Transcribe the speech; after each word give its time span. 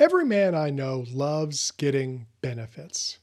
Every 0.00 0.24
man 0.24 0.54
I 0.54 0.70
know 0.70 1.04
loves 1.12 1.72
getting 1.72 2.24
benefits. 2.40 3.18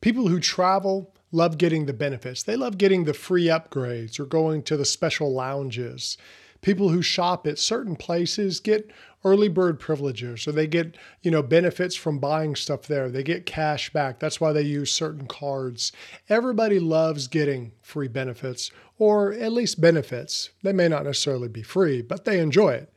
People 0.00 0.28
who 0.28 0.38
travel 0.38 1.12
love 1.32 1.58
getting 1.58 1.86
the 1.86 1.92
benefits. 1.92 2.44
They 2.44 2.54
love 2.54 2.78
getting 2.78 3.02
the 3.04 3.12
free 3.12 3.46
upgrades 3.46 4.20
or 4.20 4.24
going 4.24 4.62
to 4.64 4.76
the 4.76 4.84
special 4.84 5.32
lounges. 5.32 6.16
People 6.60 6.90
who 6.90 7.02
shop 7.02 7.44
at 7.48 7.58
certain 7.58 7.96
places 7.96 8.60
get 8.60 8.88
early 9.24 9.48
bird 9.48 9.80
privileges 9.80 10.46
or 10.46 10.52
they 10.52 10.68
get, 10.68 10.96
you 11.22 11.30
know, 11.32 11.42
benefits 11.42 11.96
from 11.96 12.20
buying 12.20 12.54
stuff 12.54 12.82
there. 12.82 13.08
They 13.08 13.24
get 13.24 13.44
cash 13.44 13.92
back. 13.92 14.20
That's 14.20 14.40
why 14.40 14.52
they 14.52 14.62
use 14.62 14.92
certain 14.92 15.26
cards. 15.26 15.90
Everybody 16.28 16.78
loves 16.78 17.26
getting 17.26 17.72
free 17.82 18.06
benefits 18.06 18.70
or 18.96 19.32
at 19.32 19.52
least 19.52 19.80
benefits. 19.80 20.50
They 20.62 20.72
may 20.72 20.86
not 20.86 21.02
necessarily 21.02 21.48
be 21.48 21.62
free, 21.62 22.00
but 22.00 22.24
they 22.24 22.38
enjoy 22.38 22.74
it. 22.74 22.92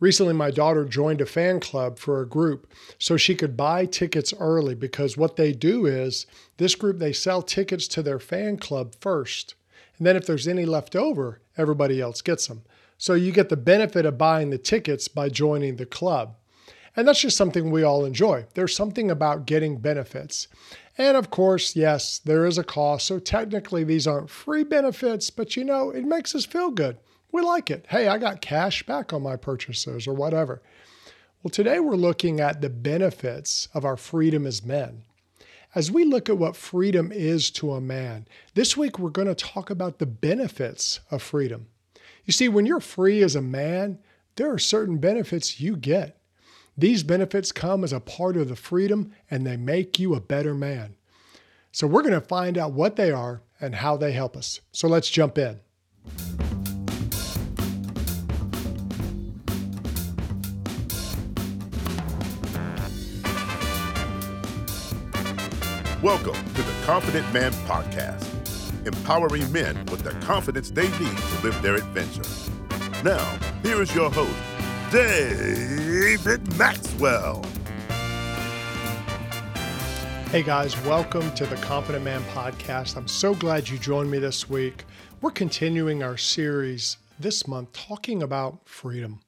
Recently, 0.00 0.32
my 0.32 0.52
daughter 0.52 0.84
joined 0.84 1.20
a 1.20 1.26
fan 1.26 1.58
club 1.58 1.98
for 1.98 2.20
a 2.20 2.28
group 2.28 2.72
so 2.98 3.16
she 3.16 3.34
could 3.34 3.56
buy 3.56 3.84
tickets 3.84 4.32
early 4.38 4.74
because 4.74 5.16
what 5.16 5.36
they 5.36 5.52
do 5.52 5.86
is 5.86 6.26
this 6.56 6.76
group, 6.76 6.98
they 6.98 7.12
sell 7.12 7.42
tickets 7.42 7.88
to 7.88 8.02
their 8.02 8.20
fan 8.20 8.58
club 8.58 8.94
first. 9.00 9.54
And 9.98 10.06
then 10.06 10.14
if 10.14 10.24
there's 10.24 10.46
any 10.46 10.64
left 10.64 10.94
over, 10.94 11.40
everybody 11.56 12.00
else 12.00 12.22
gets 12.22 12.46
them. 12.46 12.62
So 12.96 13.14
you 13.14 13.32
get 13.32 13.48
the 13.48 13.56
benefit 13.56 14.06
of 14.06 14.18
buying 14.18 14.50
the 14.50 14.58
tickets 14.58 15.08
by 15.08 15.28
joining 15.28 15.76
the 15.76 15.86
club. 15.86 16.36
And 16.96 17.06
that's 17.06 17.20
just 17.20 17.36
something 17.36 17.70
we 17.70 17.82
all 17.82 18.04
enjoy. 18.04 18.46
There's 18.54 18.74
something 18.74 19.10
about 19.10 19.46
getting 19.46 19.78
benefits. 19.78 20.48
And 20.96 21.16
of 21.16 21.30
course, 21.30 21.76
yes, 21.76 22.18
there 22.18 22.44
is 22.44 22.58
a 22.58 22.64
cost. 22.64 23.06
So 23.06 23.18
technically, 23.18 23.84
these 23.84 24.06
aren't 24.06 24.30
free 24.30 24.64
benefits, 24.64 25.30
but 25.30 25.56
you 25.56 25.64
know, 25.64 25.90
it 25.90 26.04
makes 26.04 26.34
us 26.34 26.44
feel 26.44 26.70
good. 26.70 26.98
We 27.30 27.42
like 27.42 27.70
it. 27.70 27.86
Hey, 27.88 28.08
I 28.08 28.18
got 28.18 28.40
cash 28.40 28.82
back 28.84 29.12
on 29.12 29.22
my 29.22 29.36
purchases 29.36 30.06
or 30.06 30.14
whatever. 30.14 30.62
Well, 31.42 31.50
today 31.50 31.78
we're 31.78 31.94
looking 31.94 32.40
at 32.40 32.60
the 32.60 32.70
benefits 32.70 33.68
of 33.74 33.84
our 33.84 33.96
freedom 33.96 34.46
as 34.46 34.64
men. 34.64 35.02
As 35.74 35.90
we 35.90 36.04
look 36.04 36.28
at 36.28 36.38
what 36.38 36.56
freedom 36.56 37.12
is 37.12 37.50
to 37.52 37.72
a 37.72 37.80
man, 37.80 38.26
this 38.54 38.76
week 38.76 38.98
we're 38.98 39.10
going 39.10 39.28
to 39.28 39.34
talk 39.34 39.68
about 39.68 39.98
the 39.98 40.06
benefits 40.06 41.00
of 41.10 41.22
freedom. 41.22 41.66
You 42.24 42.32
see, 42.32 42.48
when 42.48 42.66
you're 42.66 42.80
free 42.80 43.22
as 43.22 43.36
a 43.36 43.42
man, 43.42 43.98
there 44.36 44.52
are 44.52 44.58
certain 44.58 44.98
benefits 44.98 45.60
you 45.60 45.76
get. 45.76 46.18
These 46.76 47.02
benefits 47.02 47.52
come 47.52 47.84
as 47.84 47.92
a 47.92 48.00
part 48.00 48.36
of 48.36 48.48
the 48.48 48.56
freedom 48.56 49.12
and 49.30 49.46
they 49.46 49.56
make 49.56 49.98
you 49.98 50.14
a 50.14 50.20
better 50.20 50.54
man. 50.54 50.96
So, 51.72 51.86
we're 51.86 52.02
going 52.02 52.14
to 52.14 52.20
find 52.20 52.56
out 52.56 52.72
what 52.72 52.96
they 52.96 53.10
are 53.10 53.42
and 53.60 53.74
how 53.74 53.96
they 53.96 54.12
help 54.12 54.36
us. 54.36 54.60
So, 54.72 54.88
let's 54.88 55.10
jump 55.10 55.36
in. 55.38 55.60
Welcome 66.08 66.42
to 66.54 66.62
the 66.62 66.74
Confident 66.86 67.30
Man 67.34 67.52
Podcast, 67.66 68.26
empowering 68.86 69.52
men 69.52 69.76
with 69.90 70.04
the 70.04 70.12
confidence 70.24 70.70
they 70.70 70.88
need 70.88 71.18
to 71.18 71.40
live 71.42 71.60
their 71.60 71.74
adventure. 71.74 72.22
Now, 73.04 73.38
here 73.62 73.82
is 73.82 73.94
your 73.94 74.10
host, 74.10 74.32
David 74.90 76.56
Maxwell. 76.56 77.44
Hey 80.30 80.42
guys, 80.42 80.82
welcome 80.86 81.30
to 81.34 81.44
the 81.44 81.56
Confident 81.56 82.06
Man 82.06 82.22
Podcast. 82.32 82.96
I'm 82.96 83.06
so 83.06 83.34
glad 83.34 83.68
you 83.68 83.76
joined 83.76 84.10
me 84.10 84.18
this 84.18 84.48
week. 84.48 84.86
We're 85.20 85.30
continuing 85.30 86.02
our 86.02 86.16
series 86.16 86.96
this 87.20 87.46
month 87.46 87.74
talking 87.74 88.22
about 88.22 88.66
freedom. 88.66 89.20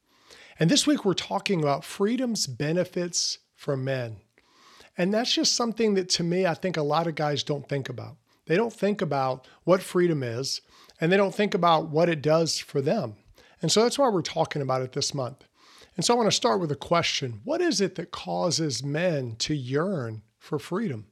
And 0.58 0.70
this 0.70 0.86
week 0.86 1.04
we're 1.04 1.12
talking 1.12 1.60
about 1.60 1.84
freedom's 1.84 2.46
benefits 2.46 3.36
for 3.54 3.76
men. 3.76 4.16
And 5.00 5.14
that's 5.14 5.32
just 5.32 5.56
something 5.56 5.94
that 5.94 6.10
to 6.10 6.22
me, 6.22 6.44
I 6.44 6.52
think 6.52 6.76
a 6.76 6.82
lot 6.82 7.06
of 7.06 7.14
guys 7.14 7.42
don't 7.42 7.66
think 7.66 7.88
about. 7.88 8.18
They 8.44 8.54
don't 8.54 8.70
think 8.70 9.00
about 9.00 9.48
what 9.64 9.80
freedom 9.80 10.22
is, 10.22 10.60
and 11.00 11.10
they 11.10 11.16
don't 11.16 11.34
think 11.34 11.54
about 11.54 11.88
what 11.88 12.10
it 12.10 12.20
does 12.20 12.58
for 12.58 12.82
them. 12.82 13.14
And 13.62 13.72
so 13.72 13.82
that's 13.82 13.98
why 13.98 14.10
we're 14.10 14.20
talking 14.20 14.60
about 14.60 14.82
it 14.82 14.92
this 14.92 15.14
month. 15.14 15.46
And 15.96 16.04
so 16.04 16.12
I 16.12 16.18
want 16.18 16.26
to 16.26 16.36
start 16.36 16.60
with 16.60 16.70
a 16.70 16.76
question 16.76 17.40
What 17.44 17.62
is 17.62 17.80
it 17.80 17.94
that 17.94 18.10
causes 18.10 18.84
men 18.84 19.36
to 19.36 19.54
yearn 19.54 20.20
for 20.38 20.58
freedom? 20.58 21.06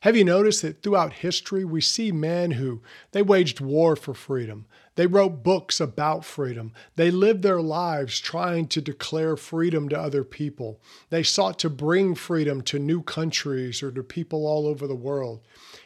Have 0.00 0.16
you 0.16 0.24
noticed 0.24 0.62
that 0.62 0.82
throughout 0.82 1.12
history, 1.12 1.64
we 1.64 1.80
see 1.80 2.10
men 2.10 2.50
who 2.50 2.82
they 3.12 3.22
waged 3.22 3.60
war 3.60 3.94
for 3.94 4.14
freedom? 4.14 4.66
They 4.96 5.06
wrote 5.06 5.42
books 5.42 5.80
about 5.80 6.24
freedom. 6.24 6.72
They 6.94 7.10
lived 7.10 7.42
their 7.42 7.60
lives 7.60 8.20
trying 8.20 8.68
to 8.68 8.80
declare 8.80 9.36
freedom 9.36 9.88
to 9.88 9.98
other 9.98 10.22
people. 10.22 10.80
They 11.10 11.22
sought 11.22 11.58
to 11.60 11.70
bring 11.70 12.14
freedom 12.14 12.62
to 12.62 12.78
new 12.78 13.02
countries 13.02 13.82
or 13.82 13.90
to 13.90 14.02
people 14.02 14.46
all 14.46 14.66
over 14.66 14.86
the 14.86 14.94
world. 14.94 15.40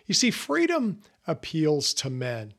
You 0.07 0.15
see, 0.15 0.31
freedom 0.31 1.01
appeals 1.27 1.95
to 1.95 2.11
men. 2.11 2.53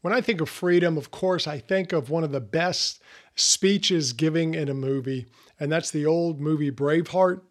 When 0.00 0.14
I 0.14 0.20
think 0.20 0.40
of 0.40 0.48
freedom, 0.48 0.96
of 0.96 1.10
course, 1.10 1.46
I 1.46 1.58
think 1.58 1.92
of 1.92 2.08
one 2.08 2.24
of 2.24 2.32
the 2.32 2.40
best 2.40 3.02
speeches 3.34 4.12
giving 4.12 4.54
in 4.54 4.68
a 4.68 4.74
movie, 4.74 5.26
and 5.58 5.70
that's 5.70 5.90
the 5.90 6.06
old 6.06 6.40
movie 6.40 6.70
Braveheart. 6.70 7.42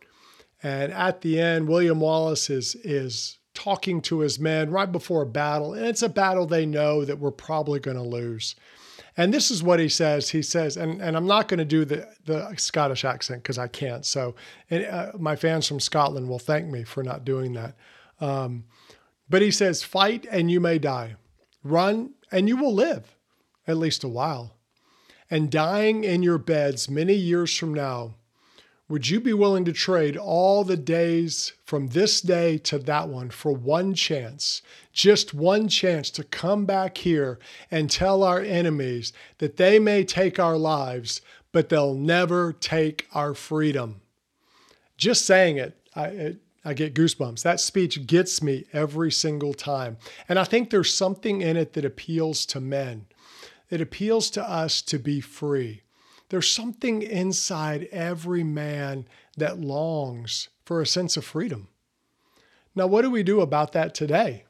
And 0.63 0.91
at 0.91 1.21
the 1.21 1.39
end, 1.39 1.67
William 1.67 1.99
Wallace 1.99 2.49
is, 2.49 2.75
is 2.75 3.38
talking 3.59 4.01
to 4.01 4.21
his 4.21 4.39
men 4.39 4.71
right 4.71 4.91
before 4.91 5.21
a 5.21 5.25
battle, 5.25 5.73
and 5.73 5.85
it's 5.85 6.01
a 6.01 6.09
battle 6.09 6.45
they 6.45 6.65
know 6.65 7.03
that 7.03 7.19
we're 7.19 7.31
probably 7.31 7.79
going 7.79 7.97
to 7.97 8.03
lose. 8.03 8.55
And 9.17 9.33
this 9.33 9.51
is 9.51 9.61
what 9.61 9.81
he 9.81 9.89
says. 9.89 10.29
He 10.29 10.41
says, 10.41 10.77
and, 10.77 11.01
and 11.01 11.17
I'm 11.17 11.27
not 11.27 11.49
going 11.49 11.57
to 11.57 11.65
do 11.65 11.83
the, 11.83 12.07
the 12.25 12.55
Scottish 12.55 13.03
accent 13.03 13.43
because 13.43 13.57
I 13.57 13.67
can't. 13.67 14.05
So 14.05 14.35
and, 14.69 14.85
uh, 14.85 15.11
my 15.19 15.35
fans 15.35 15.67
from 15.67 15.81
Scotland 15.81 16.29
will 16.29 16.39
thank 16.39 16.67
me 16.67 16.85
for 16.85 17.03
not 17.03 17.25
doing 17.25 17.51
that. 17.53 17.75
Um, 18.21 18.63
but 19.29 19.41
he 19.41 19.51
says, 19.51 19.83
fight 19.83 20.25
and 20.31 20.49
you 20.49 20.61
may 20.61 20.79
die, 20.79 21.15
run 21.63 22.11
and 22.31 22.47
you 22.47 22.55
will 22.55 22.73
live 22.73 23.17
at 23.67 23.77
least 23.77 24.05
a 24.05 24.07
while. 24.07 24.55
And 25.29 25.51
dying 25.51 26.05
in 26.05 26.23
your 26.23 26.37
beds 26.37 26.89
many 26.89 27.13
years 27.13 27.55
from 27.55 27.73
now 27.73 28.15
would 28.89 29.07
you 29.07 29.21
be 29.21 29.33
willing 29.33 29.65
to 29.65 29.71
trade 29.71 30.17
all 30.17 30.63
the 30.63 30.75
days 30.75 31.53
from 31.63 31.87
this 31.89 32.21
day 32.21 32.57
to 32.57 32.79
that 32.79 33.07
one 33.07 33.29
for 33.29 33.51
one 33.51 33.93
chance, 33.93 34.63
just 34.91 35.31
one 35.31 35.67
chance 35.67 36.09
to 36.09 36.23
come 36.23 36.65
back 36.65 36.97
here 36.97 37.37
and 37.69 37.89
tell 37.89 38.23
our 38.23 38.41
enemies 38.41 39.13
that 39.37 39.57
they 39.57 39.77
may 39.77 40.03
take 40.03 40.39
our 40.39 40.57
lives, 40.57 41.21
but 41.51 41.69
they'll 41.69 41.93
never 41.93 42.51
take 42.51 43.07
our 43.13 43.35
freedom? 43.35 44.01
Just 44.97 45.23
saying 45.23 45.57
it, 45.57 45.77
I, 45.95 46.05
it, 46.05 46.37
I 46.65 46.73
get 46.73 46.95
goosebumps. 46.95 47.43
That 47.43 47.59
speech 47.59 48.07
gets 48.07 48.41
me 48.41 48.65
every 48.73 49.11
single 49.11 49.53
time. 49.53 49.97
And 50.27 50.39
I 50.39 50.43
think 50.43 50.71
there's 50.71 50.93
something 50.93 51.41
in 51.41 51.57
it 51.57 51.73
that 51.73 51.85
appeals 51.85 52.43
to 52.47 52.59
men. 52.59 53.05
It 53.69 53.81
appeals 53.81 54.31
to 54.31 54.43
us 54.43 54.81
to 54.81 54.97
be 54.97 55.21
free. 55.21 55.83
There's 56.29 56.49
something 56.49 57.01
inside 57.01 57.89
every 57.91 58.43
man 58.43 59.05
that 59.37 59.59
longs 59.59 60.49
for 60.63 60.81
a 60.81 60.87
sense 60.87 61.17
of 61.17 61.25
freedom. 61.25 61.67
Now, 62.75 62.87
what 62.87 63.01
do 63.01 63.09
we 63.09 63.23
do 63.23 63.41
about 63.41 63.71
that 63.73 63.93
today? 63.93 64.45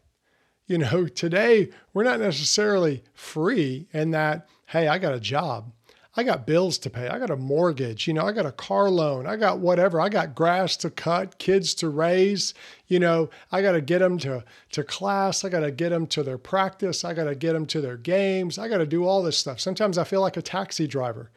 You 0.67 0.77
know, 0.77 1.07
today 1.07 1.69
we're 1.93 2.03
not 2.03 2.19
necessarily 2.19 3.03
free 3.13 3.87
in 3.91 4.11
that, 4.11 4.47
hey, 4.67 4.87
I 4.87 4.97
got 4.97 5.13
a 5.13 5.19
job. 5.19 5.71
I 6.15 6.23
got 6.23 6.45
bills 6.45 6.77
to 6.79 6.89
pay. 6.89 7.07
I 7.07 7.17
got 7.17 7.29
a 7.29 7.37
mortgage. 7.37 8.07
You 8.07 8.13
know, 8.13 8.25
I 8.25 8.33
got 8.33 8.45
a 8.45 8.51
car 8.51 8.89
loan. 8.89 9.25
I 9.25 9.37
got 9.37 9.59
whatever. 9.59 10.01
I 10.01 10.09
got 10.09 10.35
grass 10.35 10.75
to 10.77 10.89
cut, 10.89 11.37
kids 11.37 11.73
to 11.75 11.87
raise. 11.87 12.53
You 12.87 12.99
know, 12.99 13.29
I 13.51 13.61
got 13.61 13.71
to 13.71 13.81
get 13.81 13.99
them 13.99 14.17
to, 14.19 14.43
to 14.73 14.83
class. 14.83 15.45
I 15.45 15.49
got 15.49 15.61
to 15.61 15.71
get 15.71 15.89
them 15.89 16.07
to 16.07 16.23
their 16.23 16.37
practice. 16.37 17.05
I 17.05 17.13
got 17.13 17.25
to 17.25 17.35
get 17.35 17.53
them 17.53 17.65
to 17.67 17.79
their 17.79 17.95
games. 17.95 18.57
I 18.57 18.67
got 18.67 18.79
to 18.79 18.85
do 18.85 19.05
all 19.05 19.23
this 19.23 19.37
stuff. 19.37 19.61
Sometimes 19.61 19.97
I 19.97 20.03
feel 20.03 20.19
like 20.19 20.35
a 20.35 20.41
taxi 20.41 20.87
driver. 20.87 21.31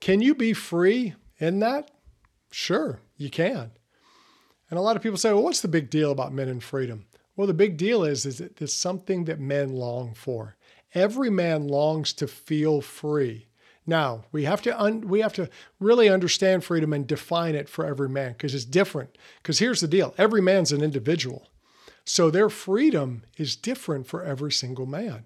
Can 0.00 0.20
you 0.20 0.34
be 0.34 0.52
free 0.52 1.14
in 1.38 1.60
that? 1.60 1.90
Sure, 2.50 3.00
you 3.16 3.30
can. 3.30 3.70
And 4.70 4.78
a 4.78 4.82
lot 4.82 4.96
of 4.96 5.02
people 5.02 5.18
say, 5.18 5.32
well, 5.32 5.42
what's 5.42 5.60
the 5.60 5.68
big 5.68 5.90
deal 5.90 6.10
about 6.10 6.32
men 6.32 6.48
and 6.48 6.62
freedom? 6.62 7.06
Well, 7.36 7.46
the 7.46 7.54
big 7.54 7.76
deal 7.76 8.02
is, 8.02 8.26
is 8.26 8.38
that 8.38 8.60
it's 8.60 8.74
something 8.74 9.24
that 9.26 9.38
men 9.38 9.74
long 9.74 10.14
for. 10.14 10.56
Every 10.94 11.30
man 11.30 11.68
longs 11.68 12.12
to 12.14 12.26
feel 12.26 12.80
free. 12.80 13.46
Now, 13.86 14.24
we 14.32 14.44
have 14.44 14.62
to 14.62 14.80
un- 14.80 15.06
we 15.06 15.20
have 15.20 15.34
to 15.34 15.48
really 15.78 16.08
understand 16.08 16.64
freedom 16.64 16.92
and 16.92 17.06
define 17.06 17.54
it 17.54 17.68
for 17.68 17.86
every 17.86 18.08
man 18.08 18.32
because 18.32 18.54
it's 18.54 18.64
different. 18.64 19.16
Because 19.42 19.60
here's 19.60 19.80
the 19.80 19.86
deal, 19.86 20.14
every 20.18 20.40
man's 20.40 20.72
an 20.72 20.82
individual. 20.82 21.48
So 22.04 22.30
their 22.30 22.48
freedom 22.48 23.22
is 23.36 23.54
different 23.54 24.06
for 24.06 24.24
every 24.24 24.52
single 24.52 24.86
man 24.86 25.24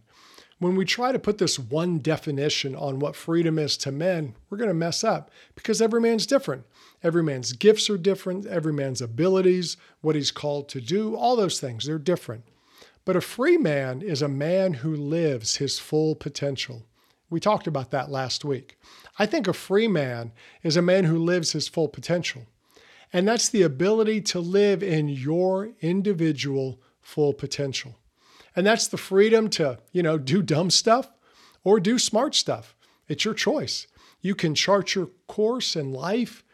when 0.61 0.77
we 0.77 0.85
try 0.85 1.11
to 1.11 1.19
put 1.19 1.39
this 1.39 1.59
one 1.59 1.99
definition 1.99 2.77
on 2.77 2.99
what 2.99 3.17
freedom 3.17 3.59
is 3.59 3.79
to 3.79 3.91
men, 3.91 4.35
we're 4.49 4.59
going 4.59 4.69
to 4.69 4.75
mess 4.75 5.03
up 5.03 5.31
because 5.55 5.81
every 5.81 6.03
man's 6.03 6.27
different. 6.27 6.65
Every 7.03 7.23
man's 7.23 7.55
gifts 7.55 7.89
are 7.89 7.97
different, 7.97 8.45
every 8.47 8.75
man's 8.75 9.01
abilities, 9.01 9.79
what 10.03 10.15
he's 10.15 10.31
called 10.31 10.69
to 10.69 10.81
do, 10.83 11.17
all 11.17 11.35
those 11.35 11.59
things, 11.59 11.87
they're 11.87 11.99
different. 11.99 12.45
But 13.07 13.17
a 13.17 13.23
free 13.23 13.57
man 13.57 14.03
is 14.03 14.21
a 14.21 14.29
man 14.29 14.75
who 14.75 14.95
lives 14.95 15.57
his 15.57 15.79
full 15.79 16.15
potential. 16.15 16.85
We 17.31 17.41
talked 17.41 17.67
about 17.67 17.91
that 17.93 18.11
last 18.11 18.45
week. 18.45 18.79
I 19.19 19.25
think 19.25 19.49
a 19.49 19.55
free 19.55 19.89
man 19.89 20.33
is 20.63 20.77
a 20.77 20.83
man 20.83 21.05
who 21.05 21.19
lives 21.19 21.53
his 21.53 21.69
full 21.69 21.89
potential. 21.89 22.43
And 23.15 23.27
that's 23.27 23.49
the 23.49 23.63
ability 23.63 24.21
to 24.23 24.41
live 24.41 24.83
in 24.83 25.09
your 25.09 25.71
individual 25.81 26.81
full 27.01 27.33
potential. 27.33 27.97
And 28.57 28.67
that's 28.67 28.89
the 28.89 28.97
freedom 28.97 29.49
to, 29.51 29.79
you 29.93 30.03
know, 30.03 30.19
do 30.19 30.43
dumb 30.43 30.71
stuff 30.71 31.11
or 31.65 31.81
do 31.81 31.99
smart 31.99 32.35
stuff. 32.35 32.75
It's 33.09 33.25
your 33.25 33.35
choice. 33.35 33.87
You 34.21 34.35
can 34.35 34.55
chart 34.55 34.95
your 34.95 35.11
course 35.27 35.77
in 35.77 35.93
life, 35.93 36.45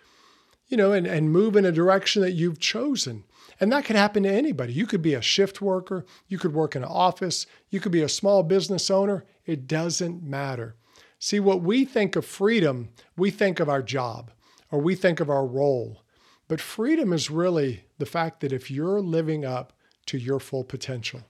you 0.68 0.76
know, 0.76 0.92
and, 0.92 1.06
and 1.06 1.30
move 1.30 1.56
in 1.56 1.64
a 1.64 1.72
direction 1.72 2.22
that 2.22 2.32
you've 2.32 2.58
chosen. 2.58 3.24
And 3.58 3.72
that 3.72 3.84
could 3.84 3.96
happen 3.96 4.22
to 4.24 4.32
anybody. 4.32 4.72
You 4.72 4.86
could 4.86 5.02
be 5.02 5.14
a 5.14 5.22
shift 5.22 5.62
worker, 5.62 6.04
you 6.28 6.38
could 6.38 6.52
work 6.52 6.76
in 6.76 6.82
an 6.82 6.88
office, 6.88 7.46
you 7.70 7.80
could 7.80 7.92
be 7.92 8.02
a 8.02 8.08
small 8.08 8.42
business 8.42 8.90
owner. 8.90 9.24
It 9.46 9.66
doesn't 9.66 10.22
matter. 10.22 10.76
See, 11.18 11.40
what 11.40 11.62
we 11.62 11.84
think 11.84 12.16
of 12.16 12.26
freedom, 12.26 12.90
we 13.16 13.30
think 13.30 13.58
of 13.58 13.68
our 13.68 13.82
job 13.82 14.30
or 14.70 14.80
we 14.80 14.94
think 14.94 15.20
of 15.20 15.30
our 15.30 15.46
role. 15.46 16.02
But 16.48 16.60
freedom 16.60 17.12
is 17.12 17.30
really 17.30 17.84
the 17.98 18.06
fact 18.06 18.40
that 18.40 18.52
if 18.52 18.70
you're 18.70 19.00
living 19.00 19.44
up 19.44 19.72
to 20.06 20.18
your 20.18 20.38
full 20.38 20.64
potential. 20.64 21.22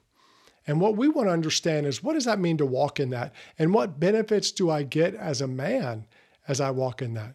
And 0.66 0.80
what 0.80 0.96
we 0.96 1.08
want 1.08 1.28
to 1.28 1.32
understand 1.32 1.86
is 1.86 2.02
what 2.02 2.14
does 2.14 2.24
that 2.24 2.40
mean 2.40 2.56
to 2.58 2.66
walk 2.66 2.98
in 2.98 3.10
that? 3.10 3.32
And 3.58 3.72
what 3.72 4.00
benefits 4.00 4.50
do 4.50 4.70
I 4.70 4.82
get 4.82 5.14
as 5.14 5.40
a 5.40 5.46
man 5.46 6.06
as 6.48 6.60
I 6.60 6.70
walk 6.70 7.02
in 7.02 7.14
that? 7.14 7.34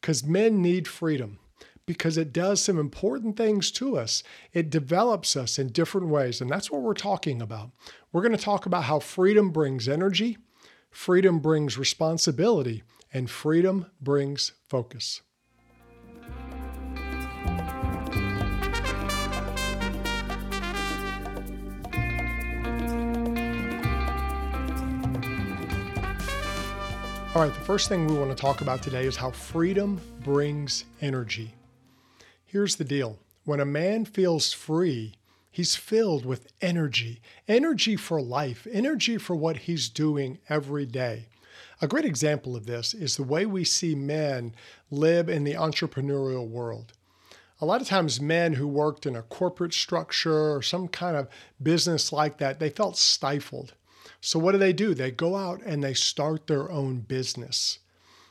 Because 0.00 0.24
men 0.24 0.60
need 0.60 0.88
freedom 0.88 1.38
because 1.86 2.16
it 2.16 2.32
does 2.32 2.62
some 2.62 2.78
important 2.78 3.36
things 3.36 3.70
to 3.72 3.96
us. 3.96 4.22
It 4.52 4.70
develops 4.70 5.36
us 5.36 5.58
in 5.58 5.68
different 5.68 6.08
ways. 6.08 6.40
And 6.40 6.50
that's 6.50 6.70
what 6.70 6.82
we're 6.82 6.94
talking 6.94 7.42
about. 7.42 7.70
We're 8.12 8.22
going 8.22 8.36
to 8.36 8.42
talk 8.42 8.66
about 8.66 8.84
how 8.84 9.00
freedom 9.00 9.50
brings 9.50 9.88
energy, 9.88 10.38
freedom 10.90 11.40
brings 11.40 11.76
responsibility, 11.76 12.82
and 13.12 13.28
freedom 13.28 13.86
brings 14.00 14.52
focus. 14.68 15.20
All 27.34 27.42
right, 27.42 27.52
the 27.52 27.64
first 27.64 27.88
thing 27.88 28.06
we 28.06 28.16
want 28.16 28.30
to 28.30 28.40
talk 28.40 28.60
about 28.60 28.80
today 28.80 29.06
is 29.06 29.16
how 29.16 29.32
freedom 29.32 30.00
brings 30.22 30.84
energy. 31.00 31.52
Here's 32.46 32.76
the 32.76 32.84
deal 32.84 33.18
when 33.44 33.58
a 33.58 33.64
man 33.64 34.04
feels 34.04 34.52
free, 34.52 35.14
he's 35.50 35.74
filled 35.74 36.24
with 36.24 36.52
energy 36.62 37.20
energy 37.48 37.96
for 37.96 38.22
life, 38.22 38.68
energy 38.70 39.18
for 39.18 39.34
what 39.34 39.56
he's 39.56 39.88
doing 39.88 40.38
every 40.48 40.86
day. 40.86 41.26
A 41.82 41.88
great 41.88 42.04
example 42.04 42.54
of 42.54 42.66
this 42.66 42.94
is 42.94 43.16
the 43.16 43.24
way 43.24 43.46
we 43.46 43.64
see 43.64 43.96
men 43.96 44.54
live 44.92 45.28
in 45.28 45.42
the 45.42 45.54
entrepreneurial 45.54 46.46
world. 46.46 46.92
A 47.60 47.66
lot 47.66 47.80
of 47.80 47.88
times, 47.88 48.20
men 48.20 48.52
who 48.52 48.68
worked 48.68 49.06
in 49.06 49.16
a 49.16 49.22
corporate 49.22 49.74
structure 49.74 50.54
or 50.54 50.62
some 50.62 50.86
kind 50.86 51.16
of 51.16 51.26
business 51.60 52.12
like 52.12 52.38
that, 52.38 52.60
they 52.60 52.70
felt 52.70 52.96
stifled. 52.96 53.74
So, 54.24 54.38
what 54.38 54.52
do 54.52 54.58
they 54.58 54.72
do? 54.72 54.94
They 54.94 55.10
go 55.10 55.36
out 55.36 55.60
and 55.66 55.84
they 55.84 55.92
start 55.92 56.46
their 56.46 56.70
own 56.70 57.00
business 57.00 57.80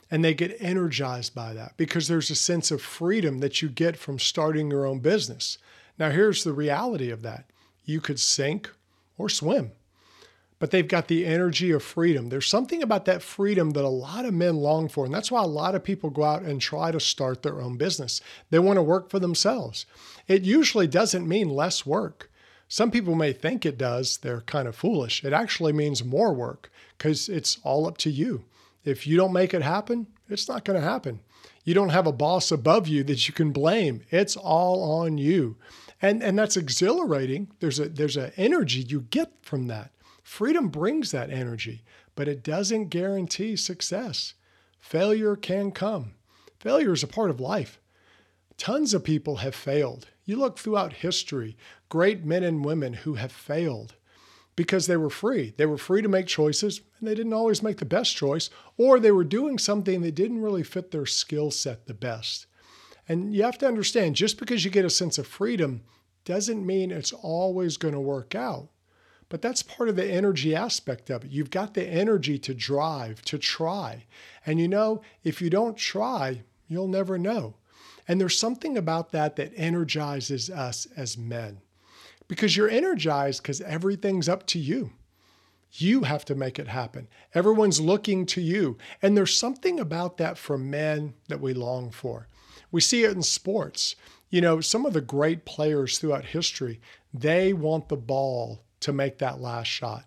and 0.10 0.26
they 0.26 0.34
get 0.34 0.58
energized 0.60 1.36
by 1.36 1.54
that 1.54 1.78
because 1.78 2.08
there's 2.08 2.32
a 2.32 2.36
sense 2.36 2.72
of 2.72 2.82
freedom 2.82 3.40
that 3.40 3.62
you 3.62 3.70
get 3.70 3.96
from 3.96 4.18
starting 4.18 4.72
your 4.72 4.88
own 4.88 5.00
business. 5.00 5.60
Now, 6.00 6.10
here's 6.10 6.44
the 6.44 6.52
reality 6.52 7.12
of 7.12 7.22
that 7.22 7.46
you 7.86 8.02
could 8.02 8.20
sink 8.20 8.72
or 9.20 9.30
swim, 9.30 9.72
but 10.58 10.72
they've 10.72 10.88
got 10.88 11.10
the 11.10 11.28
energy 11.28 11.70
of 11.70 11.84
freedom. 11.84 12.30
There's 12.30 12.48
something 12.48 12.82
about 12.82 13.06
that 13.06 13.22
freedom 13.22 13.72
that 13.72 13.86
a 13.86 13.88
lot 13.88 14.26
of 14.26 14.34
men 14.34 14.56
long 14.56 14.90
for, 14.90 15.06
and 15.06 15.14
that's 15.14 15.30
why 15.30 15.44
a 15.44 15.48
lot 15.48 15.76
of 15.76 15.84
people 15.84 16.10
go 16.10 16.24
out 16.24 16.42
and 16.42 16.60
try 16.60 16.92
to 16.92 17.00
start 17.00 17.44
their 17.44 17.62
own 17.62 17.78
business. 17.78 18.20
They 18.50 18.58
want 18.58 18.78
to 18.78 18.84
work 18.84 19.12
for 19.12 19.20
themselves. 19.20 19.86
It 20.28 20.42
usually 20.42 20.88
doesn't 20.88 21.28
mean 21.28 21.50
less 21.50 21.86
work. 21.86 22.32
Some 22.68 22.92
people 22.92 23.16
may 23.16 23.34
think 23.34 23.66
it 23.66 23.78
does, 23.78 24.18
they're 24.18 24.42
kind 24.42 24.68
of 24.68 24.76
foolish. 24.76 25.24
It 25.24 25.34
actually 25.34 25.74
means 25.74 26.04
more 26.04 26.34
work 26.34 26.72
because 26.98 27.30
it's 27.30 27.60
all 27.64 27.86
up 27.86 27.98
to 28.00 28.10
you. 28.10 28.46
If 28.84 29.06
you 29.06 29.16
don't 29.16 29.34
make 29.34 29.54
it 29.54 29.62
happen, 29.62 30.08
it's 30.30 30.48
not 30.48 30.66
going 30.66 30.80
to 30.80 30.88
happen. 30.88 31.20
You 31.64 31.74
don't 31.74 31.90
have 31.90 32.08
a 32.08 32.12
boss 32.12 32.52
above 32.52 32.88
you 32.88 33.04
that 33.06 33.28
you 33.28 33.34
can 33.34 33.52
blame. 33.52 34.02
It's 34.10 34.36
all 34.36 34.84
on 35.02 35.18
you. 35.18 35.58
And 36.02 36.22
and 36.22 36.38
that's 36.38 36.58
exhilarating. 36.58 37.52
There's 37.60 37.80
a 37.80 37.88
there's 37.88 38.18
an 38.18 38.34
energy 38.36 38.82
you 38.82 39.02
get 39.02 39.32
from 39.42 39.68
that. 39.68 39.92
Freedom 40.22 40.68
brings 40.68 41.12
that 41.12 41.30
energy, 41.30 41.84
but 42.16 42.28
it 42.28 42.44
doesn't 42.44 42.90
guarantee 42.90 43.56
success. 43.56 44.34
Failure 44.80 45.36
can 45.36 45.72
come. 45.72 46.16
Failure 46.60 46.92
is 46.92 47.04
a 47.04 47.08
part 47.08 47.30
of 47.30 47.40
life. 47.40 47.80
Tons 48.58 48.94
of 48.94 49.04
people 49.04 49.38
have 49.38 49.56
failed. 49.56 50.08
You 50.26 50.38
look 50.38 50.58
throughout 50.58 50.94
history, 50.94 51.58
great 51.90 52.24
men 52.24 52.44
and 52.44 52.64
women 52.64 52.94
who 52.94 53.16
have 53.16 53.32
failed 53.32 53.96
because 54.56 54.88
they 54.88 54.98
were 54.98 55.10
free. 55.10 55.54
They 55.58 55.66
were 55.66 55.78
free 55.78 56.02
to 56.02 56.08
make 56.08 56.28
choices, 56.28 56.82
and 57.00 57.08
they 57.08 57.16
didn't 57.16 57.34
always 57.34 57.64
make 57.64 57.78
the 57.78 57.86
best 57.86 58.16
choice, 58.16 58.50
or 58.78 59.00
they 59.00 59.12
were 59.12 59.24
doing 59.24 59.58
something 59.58 60.02
that 60.02 60.16
didn't 60.16 60.42
really 60.42 60.64
fit 60.64 60.92
their 60.92 61.06
skill 61.06 61.52
set 61.52 61.88
the 61.88 61.94
best. 61.94 62.46
And 63.10 63.34
you 63.34 63.44
have 63.44 63.58
to 63.60 63.68
understand 63.68 64.16
just 64.16 64.40
because 64.40 64.64
you 64.64 64.72
get 64.72 64.86
a 64.86 64.90
sense 64.90 65.18
of 65.18 65.28
freedom 65.28 65.82
doesn't 66.24 66.66
mean 66.66 66.92
it's 66.92 67.12
always 67.12 67.78
going 67.78 67.94
to 67.94 68.00
work 68.00 68.36
out. 68.36 68.70
But 69.28 69.42
that's 69.42 69.64
part 69.64 69.90
of 69.90 69.96
the 69.96 70.10
energy 70.10 70.56
aspect 70.56 71.10
of 71.10 71.26
it. 71.26 71.32
You've 71.32 71.50
got 71.50 71.74
the 71.74 71.86
energy 71.86 72.38
to 72.40 72.54
drive, 72.54 73.22
to 73.24 73.38
try. 73.38 74.06
And 74.46 74.60
you 74.60 74.68
know, 74.68 75.02
if 75.24 75.42
you 75.42 75.50
don't 75.50 75.76
try, 75.76 76.44
you'll 76.68 76.88
never 76.88 77.18
know. 77.18 77.56
And 78.08 78.20
there's 78.20 78.38
something 78.38 78.78
about 78.78 79.12
that 79.12 79.36
that 79.38 79.54
energizes 79.56 80.50
us 80.50 80.88
as 80.98 81.18
men 81.18 81.62
because 82.28 82.58
you're 82.58 82.70
energized 82.70 83.42
because 83.42 83.62
everything's 83.62 84.30
up 84.30 84.46
to 84.48 84.60
you. 84.60 84.92
You 85.74 86.04
have 86.04 86.24
to 86.26 86.36
make 86.36 86.60
it 86.60 86.68
happen. 86.68 87.08
Everyone's 87.34 87.82
looking 87.82 88.26
to 88.28 88.42
you. 88.42 88.78
And 89.02 89.18
there's 89.18 89.38
something 89.38 89.80
about 89.80 90.18
that 90.18 90.38
for 90.38 90.58
men 90.58 91.16
that 91.30 91.42
we 91.42 91.54
long 91.54 91.90
for. 91.90 92.28
We 92.72 92.82
see 92.82 93.04
it 93.04 93.12
in 93.12 93.24
sports. 93.24 93.96
You 94.30 94.42
know, 94.42 94.62
some 94.62 94.86
of 94.86 94.94
the 94.94 95.02
great 95.02 95.46
players 95.46 95.98
throughout 95.98 96.26
history, 96.26 96.80
they 97.14 97.54
want 97.54 97.90
the 97.90 97.98
ball 97.98 98.64
to 98.82 98.94
make 98.94 99.18
that 99.20 99.42
last 99.42 99.68
shot. 99.68 100.06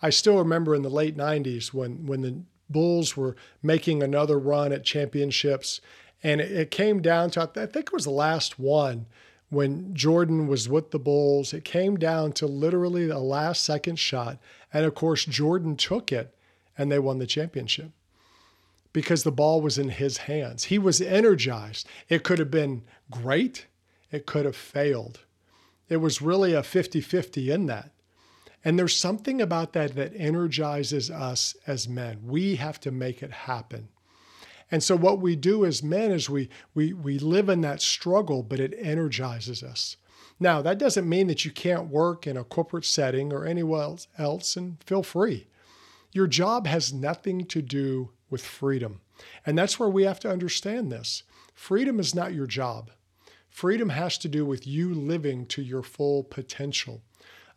I 0.00 0.10
still 0.10 0.38
remember 0.38 0.74
in 0.74 0.82
the 0.82 0.90
late 0.90 1.16
90s 1.16 1.72
when, 1.72 2.06
when 2.06 2.20
the 2.22 2.42
Bulls 2.70 3.16
were 3.16 3.36
making 3.62 4.02
another 4.02 4.38
run 4.38 4.72
at 4.72 4.84
championships, 4.84 5.80
and 6.24 6.40
it, 6.40 6.50
it 6.50 6.70
came 6.72 7.00
down 7.00 7.30
to, 7.30 7.42
I 7.42 7.66
think 7.66 7.86
it 7.86 7.92
was 7.92 8.04
the 8.04 8.10
last 8.10 8.58
one 8.58 9.06
when 9.50 9.94
Jordan 9.94 10.48
was 10.48 10.68
with 10.68 10.90
the 10.90 10.98
Bulls, 10.98 11.52
it 11.52 11.64
came 11.64 11.96
down 11.96 12.32
to 12.32 12.46
literally 12.46 13.06
the 13.06 13.18
last 13.18 13.62
second 13.64 13.98
shot. 13.98 14.38
And 14.72 14.84
of 14.84 14.94
course, 14.94 15.24
Jordan 15.24 15.76
took 15.76 16.10
it 16.10 16.34
and 16.76 16.90
they 16.90 16.98
won 16.98 17.18
the 17.18 17.26
championship 17.26 17.90
because 18.92 19.22
the 19.22 19.32
ball 19.32 19.60
was 19.60 19.78
in 19.78 19.90
his 19.90 20.18
hands. 20.18 20.64
He 20.64 20.78
was 20.78 21.00
energized. 21.00 21.86
It 22.08 22.24
could 22.24 22.38
have 22.38 22.50
been 22.50 22.82
great, 23.10 23.66
it 24.10 24.26
could 24.26 24.44
have 24.44 24.56
failed. 24.56 25.20
It 25.88 25.98
was 25.98 26.22
really 26.22 26.54
a 26.54 26.62
50 26.62 27.00
50 27.00 27.50
in 27.50 27.66
that. 27.66 27.90
And 28.64 28.78
there's 28.78 28.96
something 28.96 29.42
about 29.42 29.74
that 29.74 29.94
that 29.94 30.14
energizes 30.16 31.10
us 31.10 31.54
as 31.66 31.86
men. 31.86 32.20
We 32.24 32.56
have 32.56 32.80
to 32.80 32.90
make 32.90 33.22
it 33.22 33.30
happen. 33.30 33.88
And 34.70 34.82
so 34.82 34.96
what 34.96 35.20
we 35.20 35.36
do 35.36 35.64
as 35.64 35.82
men 35.82 36.10
is 36.10 36.30
we 36.30 36.48
we 36.74 36.92
we 36.92 37.18
live 37.18 37.48
in 37.48 37.60
that 37.62 37.82
struggle, 37.82 38.42
but 38.42 38.60
it 38.60 38.74
energizes 38.78 39.62
us. 39.62 39.96
Now, 40.40 40.62
that 40.62 40.78
doesn't 40.78 41.08
mean 41.08 41.28
that 41.28 41.44
you 41.44 41.50
can't 41.50 41.88
work 41.88 42.26
in 42.26 42.36
a 42.36 42.44
corporate 42.44 42.84
setting 42.84 43.32
or 43.32 43.46
anywhere 43.46 43.96
else 44.18 44.56
and 44.56 44.82
feel 44.84 45.02
free. 45.02 45.46
Your 46.12 46.26
job 46.26 46.66
has 46.66 46.92
nothing 46.92 47.46
to 47.46 47.62
do 47.62 48.10
with 48.30 48.44
freedom. 48.44 49.00
And 49.46 49.56
that's 49.56 49.78
where 49.78 49.88
we 49.88 50.02
have 50.04 50.20
to 50.20 50.30
understand 50.30 50.90
this. 50.90 51.22
Freedom 51.54 52.00
is 52.00 52.14
not 52.14 52.34
your 52.34 52.46
job. 52.46 52.90
Freedom 53.48 53.90
has 53.90 54.18
to 54.18 54.28
do 54.28 54.44
with 54.44 54.66
you 54.66 54.92
living 54.92 55.46
to 55.46 55.62
your 55.62 55.82
full 55.82 56.24
potential 56.24 57.02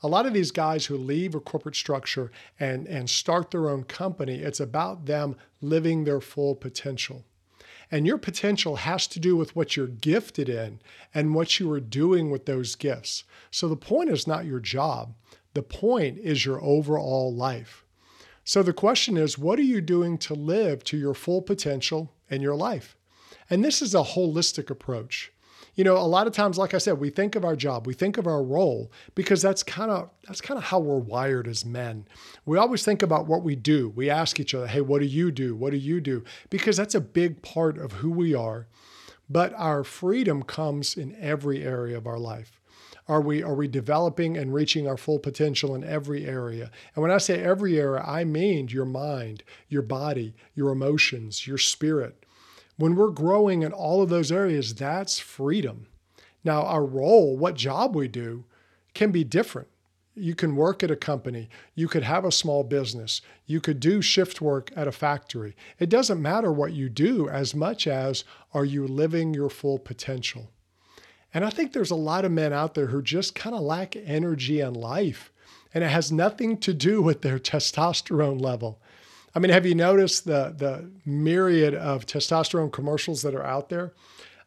a 0.03 0.07
lot 0.07 0.25
of 0.25 0.33
these 0.33 0.51
guys 0.51 0.85
who 0.85 0.97
leave 0.97 1.33
a 1.33 1.39
corporate 1.39 1.75
structure 1.75 2.31
and, 2.59 2.87
and 2.87 3.09
start 3.09 3.51
their 3.51 3.69
own 3.69 3.83
company, 3.83 4.39
it's 4.39 4.59
about 4.59 5.05
them 5.05 5.35
living 5.61 6.03
their 6.03 6.21
full 6.21 6.55
potential. 6.55 7.25
And 7.89 8.05
your 8.05 8.17
potential 8.17 8.77
has 8.77 9.07
to 9.07 9.19
do 9.19 9.35
with 9.35 9.55
what 9.55 9.75
you're 9.75 9.87
gifted 9.87 10.49
in 10.49 10.79
and 11.13 11.33
what 11.33 11.59
you 11.59 11.71
are 11.71 11.79
doing 11.79 12.29
with 12.29 12.45
those 12.45 12.75
gifts. 12.75 13.23
So 13.49 13.67
the 13.67 13.77
point 13.77 14.09
is 14.09 14.27
not 14.27 14.45
your 14.45 14.59
job, 14.59 15.13
the 15.53 15.63
point 15.63 16.17
is 16.19 16.45
your 16.45 16.61
overall 16.61 17.33
life. 17.33 17.85
So 18.43 18.61
the 18.61 18.73
question 18.73 19.17
is, 19.17 19.37
what 19.37 19.59
are 19.59 19.63
you 19.63 19.81
doing 19.81 20.17
to 20.19 20.33
live 20.33 20.83
to 20.85 20.97
your 20.97 21.13
full 21.13 21.41
potential 21.41 22.13
in 22.29 22.41
your 22.41 22.55
life? 22.55 22.95
And 23.49 23.63
this 23.63 23.81
is 23.81 23.95
a 23.95 24.03
holistic 24.03 24.69
approach 24.69 25.31
you 25.77 25.85
know, 25.85 25.95
a 25.97 25.99
lot 26.07 26.27
of 26.27 26.33
times, 26.33 26.57
like 26.57 26.73
I 26.73 26.79
said, 26.79 26.99
we 26.99 27.09
think 27.09 27.35
of 27.35 27.45
our 27.45 27.55
job, 27.55 27.87
we 27.87 27.93
think 27.93 28.17
of 28.17 28.27
our 28.27 28.43
role 28.43 28.91
because 29.15 29.41
that's 29.41 29.63
kind 29.63 29.91
of 29.91 30.09
that's 30.27 30.41
kind 30.41 30.57
of 30.57 30.65
how 30.65 30.79
we're 30.79 30.97
wired 30.97 31.47
as 31.47 31.63
men. 31.65 32.07
We 32.45 32.57
always 32.57 32.83
think 32.83 33.01
about 33.03 33.27
what 33.27 33.43
we 33.43 33.55
do. 33.55 33.89
We 33.95 34.09
ask 34.09 34.39
each 34.39 34.53
other, 34.55 34.67
"Hey, 34.67 34.81
what 34.81 34.99
do 35.01 35.07
you 35.07 35.31
do? 35.31 35.55
What 35.55 35.71
do 35.71 35.77
you 35.77 36.01
do?" 36.01 36.23
Because 36.49 36.77
that's 36.77 36.95
a 36.95 37.01
big 37.01 37.41
part 37.43 37.77
of 37.77 37.93
who 37.93 38.11
we 38.11 38.35
are. 38.35 38.67
but 39.29 39.53
our 39.55 39.83
freedom 39.83 40.43
comes 40.43 40.95
in 40.97 41.15
every 41.19 41.63
area 41.63 41.97
of 41.97 42.07
our 42.07 42.19
life. 42.19 42.59
Are 43.07 43.21
we 43.21 43.43
are 43.43 43.55
we 43.55 43.67
developing 43.67 44.37
and 44.37 44.53
reaching 44.53 44.87
our 44.87 44.97
full 44.97 45.19
potential 45.19 45.75
in 45.75 45.83
every 45.83 46.25
area? 46.25 46.71
And 46.95 47.01
when 47.01 47.11
I 47.11 47.17
say 47.19 47.41
every 47.41 47.79
area, 47.79 48.01
I 48.05 48.23
mean 48.25 48.69
your 48.69 48.85
mind, 48.85 49.43
your 49.69 49.81
body, 49.81 50.35
your 50.55 50.71
emotions, 50.71 51.47
your 51.47 51.57
spirit. 51.57 52.25
When 52.77 52.95
we're 52.95 53.09
growing 53.09 53.63
in 53.63 53.73
all 53.73 54.01
of 54.01 54.09
those 54.09 54.31
areas, 54.31 54.75
that's 54.75 55.19
freedom. 55.19 55.87
Now, 56.43 56.61
our 56.61 56.85
role, 56.85 57.35
what 57.35 57.55
job 57.55 57.95
we 57.95 58.07
do, 58.07 58.45
can 58.93 59.11
be 59.11 59.23
different. 59.23 59.67
You 60.15 60.33
can 60.33 60.55
work 60.55 60.81
at 60.81 60.89
a 60.89 60.95
company. 60.95 61.49
You 61.75 61.87
could 61.87 62.03
have 62.03 62.25
a 62.25 62.31
small 62.31 62.63
business. 62.63 63.21
You 63.45 63.61
could 63.61 63.79
do 63.79 64.01
shift 64.01 64.41
work 64.41 64.71
at 64.75 64.87
a 64.87 64.91
factory. 64.91 65.55
It 65.77 65.89
doesn't 65.89 66.21
matter 66.21 66.51
what 66.51 66.73
you 66.73 66.89
do 66.89 67.29
as 67.29 67.53
much 67.53 67.85
as 67.85 68.23
are 68.53 68.65
you 68.65 68.87
living 68.87 69.33
your 69.33 69.49
full 69.49 69.77
potential. 69.77 70.49
And 71.33 71.45
I 71.45 71.49
think 71.51 71.73
there's 71.73 71.91
a 71.91 71.95
lot 71.95 72.25
of 72.25 72.31
men 72.31 72.53
out 72.53 72.73
there 72.73 72.87
who 72.87 73.01
just 73.01 73.35
kind 73.35 73.55
of 73.55 73.61
lack 73.61 73.95
energy 73.95 74.59
and 74.59 74.75
life. 74.75 75.31
And 75.73 75.83
it 75.83 75.89
has 75.89 76.11
nothing 76.11 76.57
to 76.59 76.73
do 76.73 77.01
with 77.01 77.21
their 77.21 77.39
testosterone 77.39 78.41
level. 78.41 78.81
I 79.37 79.39
mean, 79.39 79.51
have 79.51 79.67
you 79.67 79.75
noticed 79.75 80.25
the, 80.25 80.51
the 80.57 80.89
myriad 81.05 81.75
of 81.75 82.07
testosterone 82.07 82.73
commercials 82.73 83.21
that 83.21 83.35
are 83.35 83.45
out 83.45 83.69
there? 83.69 83.93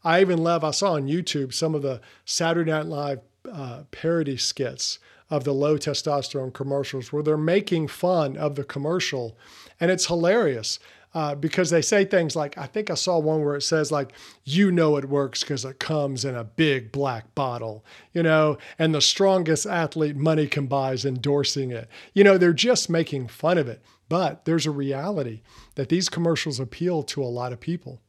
I 0.02 0.20
even 0.20 0.42
love, 0.42 0.64
I 0.64 0.72
saw 0.72 0.94
on 0.94 1.06
YouTube 1.06 1.54
some 1.54 1.76
of 1.76 1.82
the 1.82 2.00
Saturday 2.24 2.72
Night 2.72 2.86
Live 2.86 3.20
uh, 3.48 3.84
parody 3.92 4.36
skits 4.36 4.98
of 5.30 5.44
the 5.44 5.54
low 5.54 5.78
testosterone 5.78 6.52
commercials 6.52 7.12
where 7.12 7.22
they're 7.22 7.36
making 7.36 7.86
fun 7.86 8.36
of 8.36 8.56
the 8.56 8.64
commercial. 8.64 9.38
And 9.78 9.92
it's 9.92 10.06
hilarious 10.06 10.80
uh, 11.12 11.34
because 11.34 11.70
they 11.70 11.82
say 11.82 12.04
things 12.04 12.36
like, 12.36 12.56
I 12.56 12.66
think 12.66 12.88
I 12.90 12.94
saw 12.94 13.18
one 13.18 13.44
where 13.44 13.56
it 13.56 13.62
says, 13.62 13.90
like, 13.90 14.12
you 14.44 14.70
know 14.70 14.96
it 14.96 15.08
works 15.08 15.40
because 15.40 15.64
it 15.64 15.80
comes 15.80 16.24
in 16.24 16.36
a 16.36 16.44
big 16.44 16.92
black 16.92 17.34
bottle, 17.34 17.84
you 18.12 18.22
know, 18.22 18.58
and 18.78 18.94
the 18.94 19.00
strongest 19.00 19.66
athlete 19.66 20.16
money 20.16 20.46
can 20.46 20.66
buy 20.66 20.92
is 20.92 21.04
endorsing 21.04 21.72
it. 21.72 21.88
You 22.14 22.22
know, 22.22 22.38
they're 22.38 22.52
just 22.52 22.88
making 22.88 23.28
fun 23.28 23.58
of 23.58 23.68
it. 23.68 23.82
But 24.08 24.44
there's 24.44 24.66
a 24.66 24.72
reality 24.72 25.42
that 25.76 25.88
these 25.88 26.08
commercials 26.08 26.58
appeal 26.58 27.02
to 27.04 27.22
a 27.22 27.26
lot 27.26 27.52
of 27.52 27.60
people. 27.60 28.00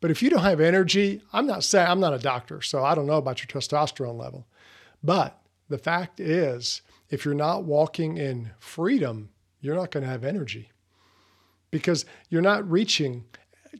But 0.00 0.10
if 0.10 0.22
you 0.22 0.28
don't 0.28 0.42
have 0.42 0.60
energy, 0.60 1.22
I'm 1.32 1.46
not 1.46 1.64
saying 1.64 1.88
I'm 1.88 2.00
not 2.00 2.12
a 2.12 2.18
doctor, 2.18 2.60
so 2.60 2.84
I 2.84 2.94
don't 2.94 3.06
know 3.06 3.14
about 3.14 3.40
your 3.40 3.48
testosterone 3.48 4.18
level. 4.18 4.46
But 5.02 5.40
the 5.68 5.78
fact 5.78 6.20
is, 6.20 6.82
if 7.08 7.24
you're 7.24 7.34
not 7.34 7.64
walking 7.64 8.18
in 8.18 8.50
freedom, 8.58 9.30
you're 9.60 9.76
not 9.76 9.90
going 9.90 10.04
to 10.04 10.10
have 10.10 10.24
energy 10.24 10.70
because 11.70 12.04
you're 12.28 12.42
not 12.42 12.68
reaching, 12.70 13.24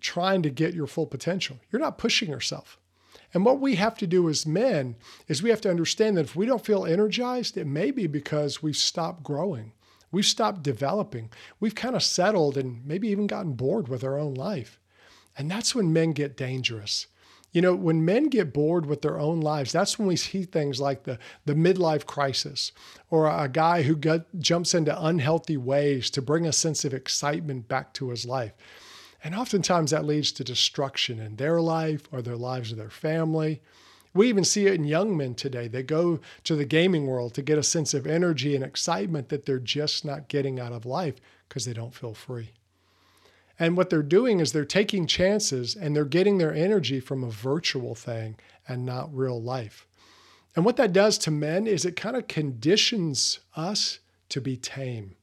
trying 0.01 0.43
to 0.43 0.51
get 0.51 0.75
your 0.75 0.87
full 0.87 1.07
potential. 1.07 1.59
You're 1.71 1.81
not 1.81 1.99
pushing 1.99 2.31
yourself. 2.31 2.79
And 3.35 3.45
what 3.45 3.61
we 3.61 3.75
have 3.75 3.97
to 3.99 4.07
do 4.07 4.29
as 4.29 4.47
men 4.47 4.97
is 5.29 5.43
we 5.43 5.51
have 5.51 5.61
to 5.63 5.71
understand 5.71 6.17
that 6.17 6.27
if 6.27 6.37
we 6.37 6.47
don't 6.47 6.65
feel 6.65 6.87
energized, 6.87 7.57
it 7.57 7.67
may 7.67 7.91
be 7.91 8.07
because 8.07 8.63
we've 8.63 8.77
stopped 8.77 9.23
growing. 9.23 9.73
We've 10.11 10.25
stopped 10.25 10.63
developing. 10.63 11.31
We've 11.61 11.75
kind 11.75 11.97
of 11.97 12.03
settled 12.03 12.57
and 12.57 12.87
maybe 12.87 13.09
even 13.09 13.27
gotten 13.27 13.55
bored 13.55 13.89
with 13.89 14.05
our 14.05 14.19
own 14.19 14.35
life. 14.35 14.81
And 15.37 15.51
that's 15.51 15.75
when 15.75 15.93
men 15.93 16.13
get 16.13 16.37
dangerous. 16.37 17.07
You 17.57 17.63
know, 17.63 17.75
when 17.75 18.05
men 18.05 18.25
get 18.25 18.53
bored 18.53 18.85
with 18.85 19.01
their 19.01 19.19
own 19.19 19.41
lives, 19.41 19.73
that's 19.73 19.99
when 19.99 20.07
we 20.07 20.17
see 20.17 20.43
things 20.43 20.79
like 20.79 21.05
the, 21.05 21.19
the 21.47 21.55
midlife 21.55 22.05
crisis 22.05 22.71
or 23.09 23.29
a 23.29 23.49
guy 23.49 23.81
who 23.81 23.97
jumps 24.39 24.75
into 24.75 25.03
unhealthy 25.03 25.57
ways 25.57 26.11
to 26.11 26.21
bring 26.21 26.45
a 26.45 26.53
sense 26.53 26.85
of 26.85 26.93
excitement 26.93 27.67
back 27.67 27.95
to 27.95 28.11
his 28.11 28.27
life. 28.27 28.53
And 29.25 29.35
oftentimes 29.35 29.93
that 29.93 30.05
leads 30.05 30.33
to 30.33 30.45
destruction 30.45 31.19
in 31.19 31.37
their 31.37 31.63
life 31.63 32.07
or 32.13 32.21
their 32.21 32.37
lives 32.37 32.73
of 32.73 32.77
their 32.77 32.91
family. 32.91 33.63
We 34.13 34.29
even 34.29 34.45
see 34.45 34.67
it 34.67 34.75
in 34.75 34.85
young 34.85 35.17
men 35.17 35.35
today. 35.35 35.67
They 35.67 35.83
go 35.83 36.21
to 36.45 36.57
the 36.57 36.67
gaming 36.67 37.07
world 37.07 37.33
to 37.33 37.43
get 37.43 37.57
a 37.57 37.63
sense 37.63 37.95
of 37.95 38.07
energy 38.07 38.55
and 38.55 38.63
excitement 38.63 39.31
that 39.31 39.47
they're 39.47 39.59
just 39.59 40.05
not 40.05 40.29
getting 40.29 40.61
out 40.61 40.73
of 40.73 40.85
life 40.85 41.15
because 41.49 41.65
they 41.65 41.73
don't 41.73 41.95
feel 41.95 42.13
free. 42.13 42.51
And 43.59 43.77
what 43.77 43.91
they're 43.91 44.03
doing 44.03 44.41
is 44.41 44.53
they're 44.53 44.65
taking 44.65 45.07
chances 45.07 45.75
and 45.75 45.97
they're 45.97 46.05
getting 46.05 46.39
their 46.39 46.55
energy 46.55 47.01
from 47.01 47.25
a 47.25 47.31
virtual 47.31 47.95
thing 47.95 48.37
and 48.69 48.85
not 48.85 49.15
real 49.17 49.41
life. 49.41 49.87
And 50.55 50.65
what 50.65 50.77
that 50.77 50.93
does 50.93 51.19
to 51.19 51.31
men 51.31 51.67
is 51.67 51.85
it 51.85 51.97
kind 51.97 52.17
of 52.17 52.29
conditions 52.29 53.41
us 53.55 54.01
to 54.31 54.41
be 54.41 54.57
tame. 54.57 55.17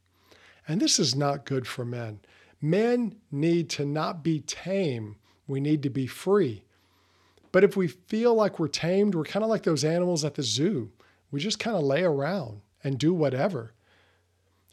And 0.68 0.80
this 0.80 1.00
is 1.00 1.16
not 1.16 1.46
good 1.46 1.68
for 1.68 1.84
men. 1.84 2.20
Men 2.62 3.16
need 3.32 3.70
to 3.72 3.86
not 3.86 4.24
be 4.24 4.40
tame, 4.40 5.18
we 5.48 5.60
need 5.60 5.84
to 5.84 5.90
be 5.90 6.08
free. 6.08 6.64
But 7.52 7.64
if 7.64 7.76
we 7.76 7.88
feel 7.88 8.34
like 8.34 8.58
we're 8.58 8.68
tamed, 8.68 9.14
we're 9.14 9.26
kind 9.26 9.44
of 9.44 9.50
like 9.50 9.64
those 9.64 9.84
animals 9.84 10.24
at 10.24 10.36
the 10.36 10.44
zoo. 10.44 10.92
We 11.30 11.40
just 11.40 11.60
kind 11.60 11.76
of 11.76 11.84
lay 11.84 12.04
around 12.04 12.62
and 12.84 12.98
do 12.98 13.14
whatever. 13.14 13.74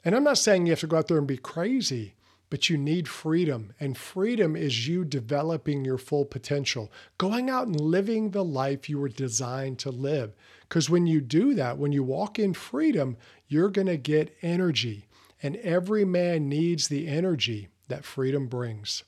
And 0.05 0.15
I'm 0.15 0.25
not 0.25 0.39
saying 0.39 0.67
you 0.67 0.73
have 0.73 0.81
to 0.81 0.87
go 0.87 0.97
out 0.97 1.09
there 1.09 1.19
and 1.19 1.27
be 1.27 1.37
crazy, 1.37 2.15
but 2.51 2.69
you 2.69 2.77
need 2.77 3.09
freedom. 3.09 3.73
And 3.81 3.97
freedom 3.97 4.57
is 4.57 4.87
you 4.87 5.05
developing 5.05 5.85
your 5.85 5.99
full 5.99 6.25
potential, 6.25 6.93
going 7.17 7.49
out 7.49 7.69
and 7.69 7.81
living 7.81 8.31
the 8.31 8.45
life 8.45 8.89
you 8.89 8.99
were 8.99 9.09
designed 9.09 9.79
to 9.81 9.91
live. 9.91 10.35
Because 10.69 10.91
when 10.91 11.07
you 11.07 11.21
do 11.21 11.55
that, 11.55 11.79
when 11.79 11.93
you 11.93 12.03
walk 12.03 12.39
in 12.39 12.53
freedom, 12.53 13.17
you're 13.49 13.71
going 13.71 13.87
to 13.87 13.97
get 13.97 14.37
energy. 14.43 15.07
And 15.43 15.57
every 15.57 16.05
man 16.05 16.49
needs 16.49 16.89
the 16.89 17.09
energy 17.09 17.69
that 17.89 18.05
freedom 18.05 18.47
brings. 18.47 19.05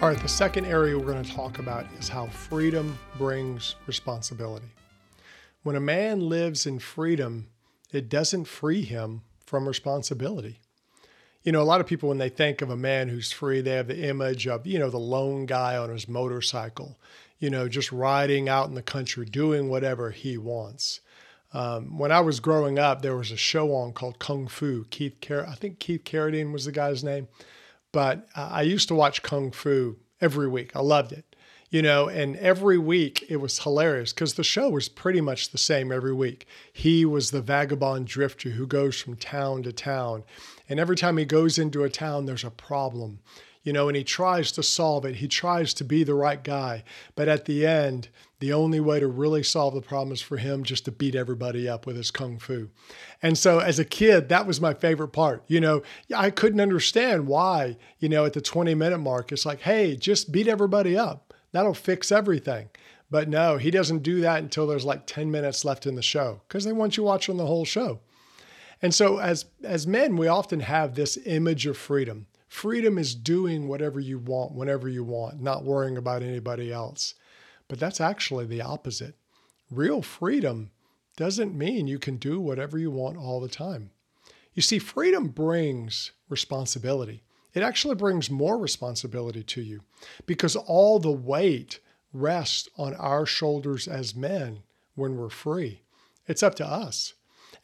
All 0.00 0.08
right, 0.08 0.22
the 0.22 0.28
second 0.28 0.64
area 0.64 0.96
we're 0.96 1.12
going 1.12 1.24
to 1.24 1.32
talk 1.32 1.58
about 1.58 1.84
is 1.98 2.08
how 2.08 2.28
freedom 2.28 2.96
brings 3.16 3.74
responsibility. 3.88 4.68
When 5.64 5.74
a 5.74 5.80
man 5.80 6.20
lives 6.20 6.66
in 6.66 6.78
freedom, 6.78 7.48
it 7.90 8.08
doesn't 8.08 8.44
free 8.44 8.82
him 8.82 9.22
from 9.44 9.66
responsibility. 9.66 10.60
You 11.42 11.50
know, 11.50 11.60
a 11.60 11.64
lot 11.64 11.80
of 11.80 11.88
people, 11.88 12.08
when 12.08 12.18
they 12.18 12.28
think 12.28 12.62
of 12.62 12.70
a 12.70 12.76
man 12.76 13.08
who's 13.08 13.32
free, 13.32 13.60
they 13.60 13.72
have 13.72 13.88
the 13.88 14.08
image 14.08 14.46
of, 14.46 14.68
you 14.68 14.78
know, 14.78 14.88
the 14.88 14.98
lone 14.98 15.46
guy 15.46 15.76
on 15.76 15.90
his 15.90 16.06
motorcycle, 16.06 16.96
you 17.40 17.50
know, 17.50 17.68
just 17.68 17.90
riding 17.90 18.48
out 18.48 18.68
in 18.68 18.76
the 18.76 18.82
country, 18.82 19.26
doing 19.26 19.68
whatever 19.68 20.12
he 20.12 20.38
wants. 20.38 21.00
Um, 21.52 21.98
when 21.98 22.12
I 22.12 22.20
was 22.20 22.38
growing 22.38 22.78
up, 22.78 23.02
there 23.02 23.16
was 23.16 23.32
a 23.32 23.36
show 23.36 23.74
on 23.74 23.94
called 23.94 24.20
Kung 24.20 24.46
Fu. 24.46 24.84
Keith 24.90 25.20
Car- 25.20 25.48
I 25.48 25.56
think 25.56 25.80
Keith 25.80 26.04
Carradine 26.04 26.52
was 26.52 26.66
the 26.66 26.72
guy's 26.72 27.02
name. 27.02 27.26
But 27.92 28.28
uh, 28.36 28.48
I 28.52 28.62
used 28.62 28.88
to 28.88 28.94
watch 28.94 29.22
Kung 29.22 29.50
Fu 29.50 29.96
every 30.20 30.48
week. 30.48 30.74
I 30.74 30.80
loved 30.80 31.12
it. 31.12 31.24
You 31.70 31.82
know, 31.82 32.08
and 32.08 32.34
every 32.36 32.78
week 32.78 33.26
it 33.28 33.36
was 33.36 33.58
hilarious 33.58 34.14
because 34.14 34.34
the 34.34 34.44
show 34.44 34.70
was 34.70 34.88
pretty 34.88 35.20
much 35.20 35.50
the 35.50 35.58
same 35.58 35.92
every 35.92 36.14
week. 36.14 36.46
He 36.72 37.04
was 37.04 37.30
the 37.30 37.42
vagabond 37.42 38.06
drifter 38.06 38.50
who 38.50 38.66
goes 38.66 38.98
from 38.98 39.16
town 39.16 39.64
to 39.64 39.72
town. 39.72 40.24
And 40.66 40.80
every 40.80 40.96
time 40.96 41.18
he 41.18 41.26
goes 41.26 41.58
into 41.58 41.84
a 41.84 41.90
town, 41.90 42.24
there's 42.24 42.44
a 42.44 42.50
problem 42.50 43.18
you 43.68 43.72
know, 43.74 43.88
and 43.88 43.96
he 43.98 44.02
tries 44.02 44.50
to 44.52 44.62
solve 44.62 45.04
it. 45.04 45.16
He 45.16 45.28
tries 45.28 45.74
to 45.74 45.84
be 45.84 46.02
the 46.02 46.14
right 46.14 46.42
guy. 46.42 46.84
But 47.14 47.28
at 47.28 47.44
the 47.44 47.66
end, 47.66 48.08
the 48.40 48.52
only 48.52 48.78
way 48.78 49.00
to 49.00 49.08
really 49.08 49.42
solve 49.42 49.74
the 49.74 49.80
problem 49.80 50.12
is 50.12 50.20
for 50.20 50.36
him 50.36 50.62
just 50.62 50.84
to 50.84 50.92
beat 50.92 51.14
everybody 51.14 51.68
up 51.68 51.86
with 51.86 51.96
his 51.96 52.10
kung 52.10 52.38
fu. 52.38 52.68
And 53.20 53.36
so 53.36 53.58
as 53.58 53.78
a 53.78 53.84
kid, 53.84 54.28
that 54.28 54.46
was 54.46 54.60
my 54.60 54.74
favorite 54.74 55.08
part. 55.08 55.42
You 55.48 55.60
know, 55.60 55.82
I 56.14 56.30
couldn't 56.30 56.60
understand 56.60 57.26
why, 57.26 57.76
you 57.98 58.08
know, 58.08 58.24
at 58.24 58.34
the 58.34 58.40
20 58.40 58.74
minute 58.74 58.98
mark, 58.98 59.32
it's 59.32 59.46
like, 59.46 59.60
hey, 59.60 59.96
just 59.96 60.30
beat 60.30 60.46
everybody 60.46 60.96
up. 60.96 61.34
That'll 61.52 61.74
fix 61.74 62.12
everything. 62.12 62.68
But 63.10 63.28
no, 63.28 63.56
he 63.56 63.70
doesn't 63.70 64.02
do 64.02 64.20
that 64.20 64.42
until 64.42 64.66
there's 64.66 64.84
like 64.84 65.06
10 65.06 65.30
minutes 65.30 65.64
left 65.64 65.86
in 65.86 65.94
the 65.94 66.02
show 66.02 66.42
because 66.46 66.64
they 66.64 66.72
want 66.72 66.96
you 66.96 67.02
watching 67.02 67.38
the 67.38 67.46
whole 67.46 67.64
show. 67.64 68.00
And 68.80 68.94
so 68.94 69.18
as 69.18 69.46
as 69.64 69.86
men, 69.86 70.16
we 70.16 70.28
often 70.28 70.60
have 70.60 70.94
this 70.94 71.18
image 71.26 71.66
of 71.66 71.76
freedom. 71.76 72.26
Freedom 72.48 72.96
is 72.96 73.14
doing 73.14 73.66
whatever 73.66 73.98
you 73.98 74.18
want 74.18 74.52
whenever 74.52 74.88
you 74.88 75.02
want, 75.02 75.42
not 75.42 75.64
worrying 75.64 75.96
about 75.96 76.22
anybody 76.22 76.72
else. 76.72 77.14
But 77.68 77.78
that's 77.78 78.00
actually 78.00 78.46
the 78.46 78.62
opposite. 78.62 79.14
Real 79.70 80.02
freedom 80.02 80.70
doesn't 81.16 81.56
mean 81.56 81.86
you 81.86 81.98
can 81.98 82.16
do 82.16 82.40
whatever 82.40 82.78
you 82.78 82.90
want 82.90 83.18
all 83.18 83.40
the 83.40 83.48
time. 83.48 83.90
You 84.54 84.62
see, 84.62 84.78
freedom 84.78 85.28
brings 85.28 86.12
responsibility. 86.28 87.22
It 87.54 87.62
actually 87.62 87.94
brings 87.94 88.30
more 88.30 88.58
responsibility 88.58 89.42
to 89.42 89.62
you 89.62 89.82
because 90.26 90.56
all 90.56 90.98
the 90.98 91.12
weight 91.12 91.80
rests 92.12 92.68
on 92.76 92.94
our 92.94 93.26
shoulders 93.26 93.86
as 93.86 94.14
men 94.14 94.62
when 94.94 95.16
we're 95.16 95.28
free. 95.28 95.82
It's 96.26 96.42
up 96.42 96.54
to 96.56 96.66
us. 96.66 97.14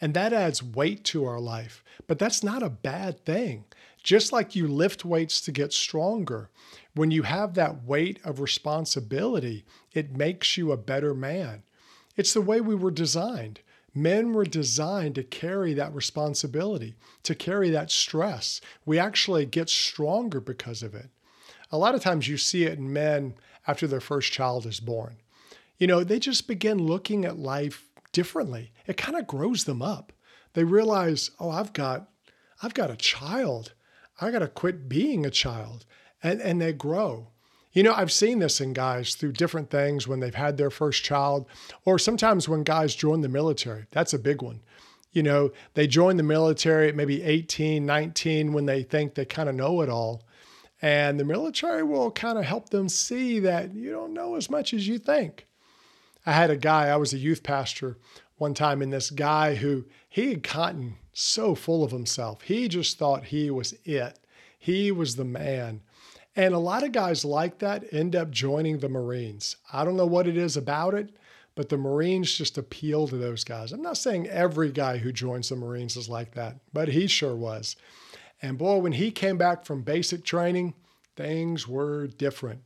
And 0.00 0.14
that 0.14 0.32
adds 0.32 0.62
weight 0.62 1.04
to 1.04 1.24
our 1.24 1.40
life. 1.40 1.84
But 2.06 2.18
that's 2.18 2.42
not 2.42 2.62
a 2.62 2.70
bad 2.70 3.24
thing. 3.24 3.64
Just 4.04 4.32
like 4.32 4.54
you 4.54 4.68
lift 4.68 5.04
weights 5.04 5.40
to 5.40 5.50
get 5.50 5.72
stronger, 5.72 6.50
when 6.94 7.10
you 7.10 7.22
have 7.22 7.54
that 7.54 7.84
weight 7.84 8.20
of 8.22 8.38
responsibility, 8.38 9.64
it 9.92 10.16
makes 10.16 10.56
you 10.56 10.70
a 10.70 10.76
better 10.76 11.14
man. 11.14 11.62
It's 12.14 12.34
the 12.34 12.42
way 12.42 12.60
we 12.60 12.74
were 12.74 12.90
designed. 12.90 13.60
Men 13.94 14.32
were 14.32 14.44
designed 14.44 15.14
to 15.14 15.24
carry 15.24 15.72
that 15.74 15.94
responsibility, 15.94 16.94
to 17.22 17.34
carry 17.34 17.70
that 17.70 17.90
stress. 17.90 18.60
We 18.84 18.98
actually 18.98 19.46
get 19.46 19.70
stronger 19.70 20.40
because 20.40 20.82
of 20.82 20.94
it. 20.94 21.08
A 21.72 21.78
lot 21.78 21.94
of 21.94 22.02
times 22.02 22.28
you 22.28 22.36
see 22.36 22.64
it 22.64 22.78
in 22.78 22.92
men 22.92 23.34
after 23.66 23.86
their 23.86 24.00
first 24.00 24.32
child 24.32 24.66
is 24.66 24.80
born. 24.80 25.16
You 25.78 25.86
know, 25.86 26.04
they 26.04 26.18
just 26.18 26.46
begin 26.46 26.78
looking 26.78 27.24
at 27.24 27.38
life 27.38 27.88
differently. 28.12 28.70
It 28.86 28.98
kind 28.98 29.16
of 29.16 29.26
grows 29.26 29.64
them 29.64 29.80
up. 29.80 30.12
They 30.52 30.64
realize, 30.64 31.30
oh, 31.40 31.50
I've 31.50 31.72
got 31.72 32.10
I've 32.62 32.74
got 32.74 32.90
a 32.90 32.96
child. 32.96 33.72
I 34.20 34.30
got 34.30 34.40
to 34.40 34.48
quit 34.48 34.88
being 34.88 35.24
a 35.26 35.30
child. 35.30 35.84
And 36.22 36.40
and 36.40 36.60
they 36.60 36.72
grow. 36.72 37.28
You 37.72 37.82
know, 37.82 37.92
I've 37.92 38.12
seen 38.12 38.38
this 38.38 38.60
in 38.60 38.72
guys 38.72 39.16
through 39.16 39.32
different 39.32 39.68
things 39.68 40.06
when 40.06 40.20
they've 40.20 40.34
had 40.34 40.56
their 40.56 40.70
first 40.70 41.02
child, 41.02 41.46
or 41.84 41.98
sometimes 41.98 42.48
when 42.48 42.62
guys 42.62 42.94
join 42.94 43.20
the 43.20 43.28
military. 43.28 43.86
That's 43.90 44.14
a 44.14 44.18
big 44.18 44.42
one. 44.42 44.60
You 45.10 45.24
know, 45.24 45.50
they 45.74 45.88
join 45.88 46.16
the 46.16 46.22
military 46.22 46.88
at 46.88 46.94
maybe 46.94 47.22
18, 47.22 47.84
19 47.84 48.52
when 48.52 48.66
they 48.66 48.84
think 48.84 49.14
they 49.14 49.24
kind 49.24 49.48
of 49.48 49.56
know 49.56 49.80
it 49.80 49.88
all. 49.88 50.22
And 50.82 51.18
the 51.18 51.24
military 51.24 51.82
will 51.82 52.10
kind 52.10 52.38
of 52.38 52.44
help 52.44 52.70
them 52.70 52.88
see 52.88 53.40
that 53.40 53.74
you 53.74 53.90
don't 53.90 54.14
know 54.14 54.36
as 54.36 54.48
much 54.48 54.72
as 54.72 54.86
you 54.86 54.98
think. 54.98 55.46
I 56.24 56.32
had 56.32 56.50
a 56.50 56.56
guy, 56.56 56.88
I 56.88 56.96
was 56.96 57.12
a 57.12 57.18
youth 57.18 57.42
pastor 57.42 57.98
one 58.36 58.54
time, 58.54 58.82
and 58.82 58.92
this 58.92 59.10
guy 59.10 59.56
who 59.56 59.84
he 60.14 60.28
had 60.28 60.44
gotten 60.44 60.94
so 61.12 61.56
full 61.56 61.82
of 61.82 61.90
himself. 61.90 62.42
He 62.42 62.68
just 62.68 62.98
thought 62.98 63.24
he 63.24 63.50
was 63.50 63.74
it, 63.84 64.16
he 64.56 64.92
was 64.92 65.16
the 65.16 65.24
man. 65.24 65.80
And 66.36 66.54
a 66.54 66.58
lot 66.60 66.84
of 66.84 66.92
guys 66.92 67.24
like 67.24 67.58
that 67.58 67.92
end 67.92 68.14
up 68.14 68.30
joining 68.30 68.78
the 68.78 68.88
Marines. 68.88 69.56
I 69.72 69.84
don't 69.84 69.96
know 69.96 70.06
what 70.06 70.28
it 70.28 70.36
is 70.36 70.56
about 70.56 70.94
it, 70.94 71.16
but 71.56 71.68
the 71.68 71.76
Marines 71.76 72.32
just 72.32 72.56
appeal 72.56 73.08
to 73.08 73.16
those 73.16 73.42
guys. 73.42 73.72
I'm 73.72 73.82
not 73.82 73.96
saying 73.96 74.28
every 74.28 74.70
guy 74.70 74.98
who 74.98 75.10
joins 75.10 75.48
the 75.48 75.56
Marines 75.56 75.96
is 75.96 76.08
like 76.08 76.32
that, 76.34 76.60
but 76.72 76.86
he 76.86 77.08
sure 77.08 77.34
was. 77.34 77.74
And 78.40 78.56
boy, 78.56 78.78
when 78.78 78.92
he 78.92 79.10
came 79.10 79.36
back 79.36 79.64
from 79.64 79.82
basic 79.82 80.22
training, 80.22 80.74
things 81.16 81.66
were 81.66 82.06
different. 82.06 82.60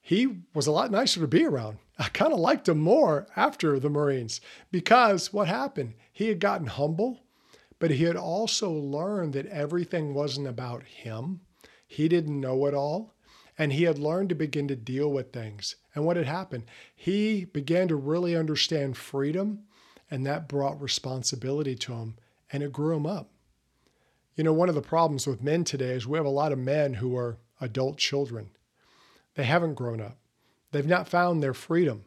He 0.00 0.26
was 0.52 0.66
a 0.66 0.72
lot 0.72 0.90
nicer 0.90 1.20
to 1.20 1.28
be 1.28 1.44
around. 1.44 1.78
I 1.98 2.08
kind 2.08 2.32
of 2.32 2.38
liked 2.38 2.68
him 2.68 2.78
more 2.78 3.26
after 3.36 3.78
the 3.78 3.90
Marines 3.90 4.40
because 4.70 5.32
what 5.32 5.48
happened? 5.48 5.94
He 6.12 6.28
had 6.28 6.40
gotten 6.40 6.66
humble, 6.66 7.20
but 7.78 7.90
he 7.90 8.04
had 8.04 8.16
also 8.16 8.70
learned 8.70 9.34
that 9.34 9.46
everything 9.46 10.14
wasn't 10.14 10.48
about 10.48 10.84
him 10.84 11.40
he 11.92 12.08
didn't 12.08 12.40
know 12.40 12.64
it 12.64 12.72
all, 12.72 13.12
and 13.58 13.70
he 13.70 13.82
had 13.82 13.98
learned 13.98 14.30
to 14.30 14.34
begin 14.34 14.66
to 14.68 14.74
deal 14.76 15.12
with 15.12 15.30
things. 15.30 15.76
And 15.94 16.06
what 16.06 16.16
had 16.16 16.24
happened? 16.24 16.64
He 16.96 17.44
began 17.44 17.86
to 17.88 17.96
really 17.96 18.34
understand 18.34 18.96
freedom, 18.96 19.64
and 20.10 20.24
that 20.24 20.48
brought 20.48 20.80
responsibility 20.80 21.74
to 21.74 21.92
him, 21.92 22.16
and 22.50 22.62
it 22.62 22.72
grew 22.72 22.96
him 22.96 23.04
up. 23.04 23.30
You 24.36 24.42
know, 24.42 24.54
one 24.54 24.70
of 24.70 24.74
the 24.74 24.80
problems 24.80 25.26
with 25.26 25.42
men 25.42 25.64
today 25.64 25.90
is 25.90 26.06
we 26.06 26.16
have 26.16 26.24
a 26.24 26.30
lot 26.30 26.50
of 26.50 26.58
men 26.58 26.94
who 26.94 27.14
are 27.14 27.36
adult 27.60 27.98
children. 27.98 28.52
They 29.34 29.44
haven't 29.44 29.74
grown 29.74 30.00
up. 30.00 30.16
They've 30.72 30.86
not 30.86 31.08
found 31.08 31.42
their 31.42 31.54
freedom. 31.54 32.04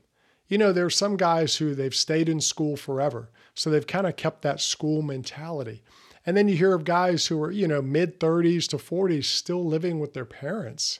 You 0.48 0.58
know, 0.58 0.72
there's 0.72 0.96
some 0.96 1.18
guys 1.18 1.56
who 1.56 1.74
they've 1.74 1.96
stayed 1.96 2.30
in 2.30 2.42
school 2.42 2.76
forever, 2.76 3.30
so 3.54 3.70
they've 3.70 3.88
kind 3.88 4.06
of 4.06 4.16
kept 4.16 4.42
that 4.42 4.62
school 4.62 5.02
mentality. 5.02 5.82
And 6.26 6.36
then 6.36 6.48
you 6.48 6.56
hear 6.56 6.74
of 6.74 6.84
guys 6.84 7.28
who 7.28 7.42
are, 7.42 7.52
you 7.52 7.68
know, 7.68 7.82
mid 7.82 8.20
30s 8.20 8.68
to 8.70 8.78
40s 8.78 9.26
still 9.26 9.66
living 9.66 10.00
with 10.00 10.14
their 10.14 10.26
parents. 10.26 11.00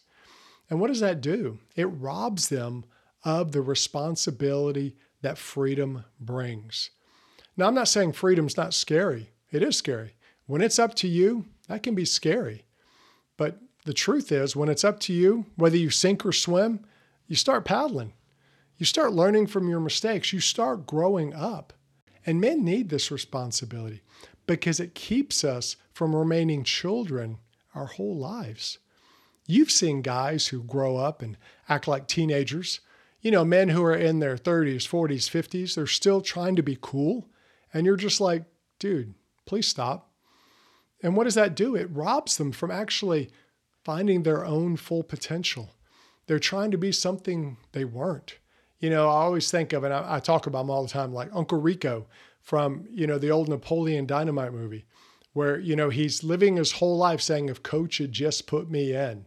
And 0.70 0.80
what 0.80 0.88
does 0.88 1.00
that 1.00 1.22
do? 1.22 1.60
It 1.76 1.86
robs 1.86 2.50
them 2.50 2.86
of 3.24 3.52
the 3.52 3.62
responsibility 3.62 4.96
that 5.22 5.38
freedom 5.38 6.06
brings. 6.20 6.92
Now, 7.58 7.68
I'm 7.68 7.76
not 7.76 7.88
saying 7.88 8.14
freedom's 8.14 8.58
not 8.58 8.74
scary. 8.74 9.32
It 9.52 9.64
is 9.64 9.78
scary. 9.78 10.16
When 10.46 10.62
it's 10.62 10.80
up 10.80 10.94
to 10.96 11.08
you, 11.08 11.46
that 11.68 11.82
can 11.82 11.96
be 11.96 12.06
scary. 12.06 12.66
But 13.38 13.60
the 13.86 13.94
truth 13.94 14.32
is, 14.32 14.56
when 14.56 14.70
it's 14.70 14.84
up 14.84 15.00
to 15.02 15.14
you, 15.14 15.46
whether 15.56 15.78
you 15.78 15.90
sink 15.90 16.26
or 16.26 16.32
swim, 16.32 16.86
you 17.28 17.36
start 17.36 17.66
paddling. 17.66 18.14
You 18.78 18.86
start 18.86 19.14
learning 19.14 19.48
from 19.48 19.70
your 19.70 19.80
mistakes. 19.80 20.34
You 20.34 20.40
start 20.40 20.86
growing 20.86 21.34
up. 21.34 21.74
And 22.26 22.42
men 22.42 22.64
need 22.64 22.90
this 22.90 23.12
responsibility 23.12 24.02
because 24.48 24.80
it 24.80 24.96
keeps 24.96 25.44
us 25.44 25.76
from 25.94 26.16
remaining 26.16 26.64
children 26.64 27.38
our 27.74 27.86
whole 27.86 28.18
lives. 28.18 28.80
You've 29.48 29.72
seen 29.72 30.02
guys 30.02 30.48
who 30.48 30.64
grow 30.64 30.98
up 30.98 31.22
and 31.22 31.38
act 31.70 31.88
like 31.88 32.08
teenagers. 32.08 32.80
You 33.22 33.32
know, 33.32 33.46
men 33.46 33.70
who 33.70 33.84
are 33.84 33.96
in 33.96 34.20
their 34.20 34.38
30s, 34.38 34.88
40s, 34.88 35.30
50s, 35.30 35.76
they're 35.76 35.88
still 35.88 36.22
trying 36.22 36.56
to 36.56 36.64
be 36.64 36.78
cool. 36.82 37.30
And 37.74 37.86
you're 37.86 37.96
just 37.96 38.22
like, 38.22 38.44
dude, 38.80 39.14
please 39.46 39.68
stop. 39.68 40.12
And 41.02 41.16
what 41.16 41.26
does 41.26 41.36
that 41.36 41.56
do? 41.56 41.76
It 41.76 41.90
robs 41.92 42.38
them 42.38 42.52
from 42.52 42.72
actually 42.72 43.30
finding 43.84 44.24
their 44.24 44.46
own 44.46 44.78
full 44.78 45.04
potential. 45.04 45.76
They're 46.28 46.40
trying 46.40 46.72
to 46.72 46.78
be 46.78 46.92
something 46.92 47.58
they 47.72 47.86
weren't. 47.86 48.38
You 48.80 48.90
know, 48.90 49.08
I 49.10 49.22
always 49.22 49.50
think 49.50 49.74
of, 49.74 49.84
and 49.84 49.94
I, 49.94 50.16
I 50.16 50.20
talk 50.20 50.48
about 50.48 50.60
them 50.60 50.70
all 50.70 50.84
the 50.84 50.90
time, 50.90 51.14
like 51.14 51.30
Uncle 51.34 51.60
Rico 51.60 52.08
from, 52.42 52.86
you 52.92 53.08
know, 53.08 53.18
the 53.18 53.32
old 53.32 53.50
Napoleon 53.50 54.06
Dynamite 54.06 54.54
movie, 54.54 54.86
where, 55.34 55.58
you 55.60 55.76
know, 55.76 55.90
he's 55.90 56.24
living 56.24 56.58
his 56.58 56.74
whole 56.74 56.98
life 56.98 57.22
saying, 57.22 57.50
if 57.50 57.64
coach 57.64 57.98
had 57.98 58.12
just 58.12 58.48
put 58.48 58.70
me 58.70 58.94
in. 58.94 59.26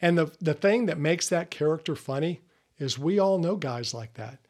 And 0.00 0.18
the, 0.18 0.32
the 0.40 0.54
thing 0.54 0.86
that 0.86 0.98
makes 0.98 1.28
that 1.28 1.50
character 1.50 1.96
funny 1.96 2.42
is 2.78 2.98
we 2.98 3.18
all 3.18 3.38
know 3.38 3.56
guys 3.56 3.94
like 3.94 4.14
that, 4.14 4.40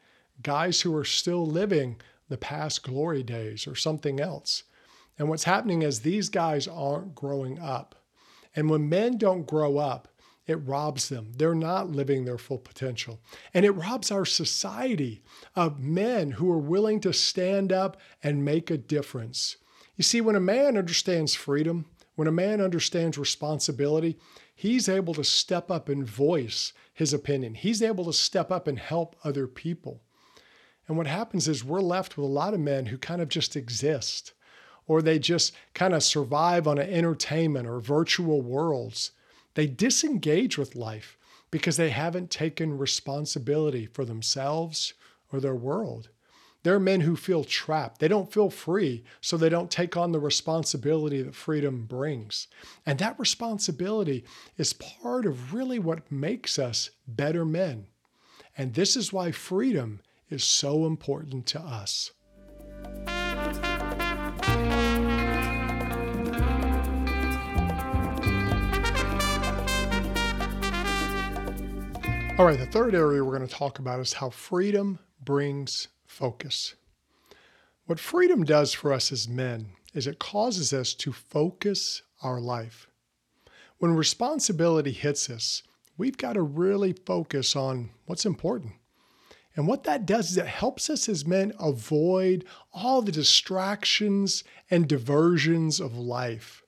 guys 0.41 0.81
who 0.81 0.95
are 0.95 1.05
still 1.05 1.45
living 1.45 2.01
the 2.27 2.37
past 2.37 2.83
glory 2.83 3.23
days 3.23 3.67
or 3.67 3.75
something 3.75 4.19
else. 4.19 4.63
And 5.17 5.29
what's 5.29 5.45
happening 5.45 5.81
is 5.81 6.01
these 6.01 6.27
guys 6.29 6.67
aren't 6.67 7.15
growing 7.15 7.59
up. 7.59 7.95
And 8.55 8.69
when 8.69 8.89
men 8.89 9.17
don't 9.17 9.47
grow 9.47 9.77
up, 9.77 10.09
it 10.47 10.55
robs 10.55 11.09
them. 11.09 11.31
They're 11.35 11.55
not 11.55 11.89
living 11.89 12.25
their 12.25 12.37
full 12.37 12.59
potential. 12.59 13.19
And 13.53 13.65
it 13.65 13.71
robs 13.71 14.11
our 14.11 14.25
society 14.25 15.23
of 15.55 15.79
men 15.79 16.31
who 16.31 16.51
are 16.51 16.59
willing 16.59 16.99
to 17.01 17.13
stand 17.13 17.71
up 17.71 17.97
and 18.21 18.45
make 18.45 18.69
a 18.69 18.77
difference. 18.77 19.57
You 19.95 20.03
see, 20.03 20.21
when 20.21 20.35
a 20.35 20.41
man 20.41 20.77
understands 20.77 21.35
freedom, 21.35 21.85
when 22.15 22.27
a 22.27 22.31
man 22.31 22.61
understands 22.61 23.17
responsibility, 23.17 24.17
he's 24.55 24.87
able 24.87 25.13
to 25.15 25.23
step 25.23 25.71
up 25.71 25.89
and 25.89 26.07
voice 26.07 26.73
his 26.93 27.13
opinion. 27.13 27.55
He's 27.55 27.81
able 27.81 28.05
to 28.05 28.13
step 28.13 28.51
up 28.51 28.67
and 28.67 28.79
help 28.79 29.15
other 29.23 29.47
people. 29.47 30.01
And 30.87 30.97
what 30.97 31.07
happens 31.07 31.47
is 31.47 31.63
we're 31.63 31.81
left 31.81 32.15
with 32.15 32.25
a 32.25 32.31
lot 32.31 32.53
of 32.53 32.59
men 32.59 32.85
who 32.87 32.97
kind 32.97 33.21
of 33.21 33.29
just 33.29 33.55
exist, 33.55 34.33
or 34.87 35.01
they 35.01 35.17
just 35.17 35.53
kind 35.73 35.93
of 35.93 36.03
survive 36.03 36.67
on 36.67 36.77
an 36.77 36.89
entertainment 36.89 37.67
or 37.67 37.79
virtual 37.79 38.41
worlds. 38.41 39.11
They 39.55 39.67
disengage 39.67 40.57
with 40.57 40.75
life 40.75 41.17
because 41.49 41.77
they 41.77 41.89
haven't 41.89 42.29
taken 42.29 42.77
responsibility 42.77 43.87
for 43.87 44.05
themselves 44.05 44.93
or 45.31 45.39
their 45.39 45.55
world. 45.55 46.09
They're 46.63 46.79
men 46.79 47.01
who 47.01 47.15
feel 47.15 47.43
trapped. 47.43 47.99
They 47.99 48.07
don't 48.07 48.33
feel 48.33 48.49
free, 48.49 49.03
so 49.21 49.37
they 49.37 49.49
don't 49.49 49.69
take 49.69 49.95
on 49.95 50.11
the 50.11 50.19
responsibility 50.19 51.21
that 51.21 51.35
freedom 51.35 51.85
brings. 51.85 52.47
And 52.85 52.97
that 52.99 53.19
responsibility 53.19 54.25
is 54.57 54.73
part 54.73 55.27
of 55.27 55.53
really 55.53 55.77
what 55.77 56.11
makes 56.11 56.57
us 56.57 56.89
better 57.07 57.45
men. 57.45 57.85
And 58.57 58.73
this 58.73 58.95
is 58.95 59.13
why 59.13 59.31
freedom 59.31 60.01
is 60.29 60.43
so 60.43 60.85
important 60.85 61.45
to 61.47 61.59
us. 61.59 62.11
All 72.37 72.43
right, 72.43 72.59
the 72.59 72.65
third 72.65 72.93
area 72.95 73.23
we're 73.23 73.37
going 73.37 73.47
to 73.47 73.55
talk 73.55 73.79
about 73.79 74.01
is 74.01 74.11
how 74.11 74.29
freedom 74.29 74.99
brings 75.23 75.87
focus. 76.05 76.75
What 77.85 77.97
freedom 77.97 78.43
does 78.43 78.73
for 78.73 78.91
us 78.91 79.13
as 79.13 79.29
men 79.29 79.67
is 79.93 80.05
it 80.05 80.19
causes 80.19 80.73
us 80.73 80.93
to 80.95 81.13
focus 81.13 82.01
our 82.21 82.41
life. 82.41 82.87
When 83.77 83.95
responsibility 83.95 84.91
hits 84.91 85.29
us, 85.29 85.63
we've 85.97 86.17
got 86.17 86.33
to 86.33 86.41
really 86.41 86.91
focus 86.91 87.55
on 87.55 87.91
what's 88.05 88.25
important. 88.25 88.73
And 89.55 89.65
what 89.65 89.85
that 89.85 90.05
does 90.05 90.31
is 90.31 90.37
it 90.37 90.45
helps 90.45 90.89
us 90.89 91.07
as 91.07 91.25
men 91.25 91.53
avoid 91.57 92.43
all 92.73 93.01
the 93.01 93.13
distractions 93.13 94.43
and 94.69 94.89
diversions 94.89 95.79
of 95.79 95.97
life. 95.97 96.63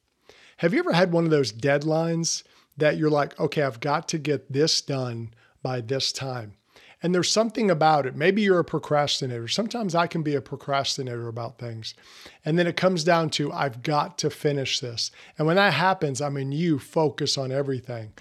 Have 0.60 0.74
you 0.74 0.80
ever 0.80 0.94
had 0.94 1.12
one 1.12 1.26
of 1.26 1.32
those 1.32 1.52
deadlines 1.52 2.44
that 2.78 2.96
you're 2.96 3.10
like, 3.10 3.38
okay, 3.38 3.64
I've 3.64 3.82
got 3.82 4.08
to 4.10 4.18
get 4.18 4.54
this 4.54 4.80
done 4.80 5.34
by 5.68 5.82
this 5.82 6.14
time. 6.14 6.54
And 7.04 7.14
there's 7.14 7.30
something 7.30 7.70
about 7.70 8.06
it. 8.06 8.16
Maybe 8.16 8.42
you're 8.42 8.60
a 8.60 8.64
procrastinator. 8.64 9.50
Sometimes 9.50 9.94
I 9.96 10.08
can 10.08 10.24
be 10.24 10.34
a 10.34 10.42
procrastinator 10.42 11.28
about 11.28 11.60
things. 11.60 11.94
And 12.46 12.58
then 12.58 12.68
it 12.68 12.78
comes 12.78 13.04
down 13.04 13.32
to, 13.32 13.52
I've 13.52 13.84
got 13.84 14.18
to 14.20 14.30
finish 14.30 14.80
this. 14.80 15.12
And 15.38 15.46
when 15.46 15.58
that 15.58 15.74
happens, 15.74 16.22
I 16.22 16.30
mean, 16.30 16.54
you 16.54 16.80
focus 16.80 17.38
on 17.38 17.52
everything. 17.52 18.14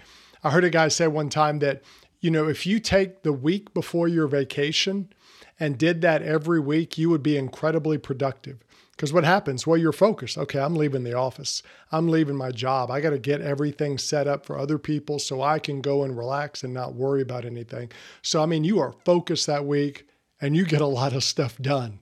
I 0.43 0.51
heard 0.51 0.65
a 0.65 0.71
guy 0.71 0.89
say 0.89 1.07
one 1.07 1.29
time 1.29 1.61
that, 1.61 1.85
you 2.21 2.33
know, 2.33 2.49
if 2.49 2.67
you 2.67 2.81
take 2.81 3.23
the 3.23 3.33
week 3.33 3.73
before 3.73 4.09
your 4.09 4.27
vacation 4.27 5.13
and 5.61 5.79
did 5.79 6.01
that 6.01 6.23
every 6.23 6.59
week, 6.59 6.99
you 6.99 7.11
would 7.11 7.23
be 7.23 7.37
incredibly 7.37 7.97
productive. 7.97 8.59
Because 8.97 9.13
what 9.13 9.25
happens? 9.25 9.67
Well, 9.67 9.77
you're 9.77 9.93
focused. 9.93 10.39
Okay, 10.39 10.59
I'm 10.59 10.75
leaving 10.75 11.05
the 11.05 11.13
office. 11.13 11.63
I'm 11.93 12.09
leaving 12.09 12.37
my 12.37 12.51
job. 12.51 12.91
I 12.91 13.03
got 13.03 13.11
to 13.11 13.19
get 13.19 13.43
everything 13.43 13.99
set 13.99 14.27
up 14.27 14.47
for 14.47 14.59
other 14.59 14.79
people 14.79 15.19
so 15.19 15.43
I 15.43 15.59
can 15.59 15.83
go 15.83 16.03
and 16.03 16.17
relax 16.17 16.65
and 16.65 16.73
not 16.73 16.95
worry 16.95 17.21
about 17.21 17.45
anything. 17.45 17.91
So, 18.23 18.43
I 18.43 18.47
mean, 18.47 18.65
you 18.65 18.79
are 18.79 18.95
focused 19.05 19.47
that 19.49 19.67
week 19.67 20.07
and 20.41 20.57
you 20.57 20.65
get 20.65 20.81
a 20.81 20.87
lot 20.87 21.13
of 21.13 21.25
stuff 21.25 21.59
done. 21.59 21.99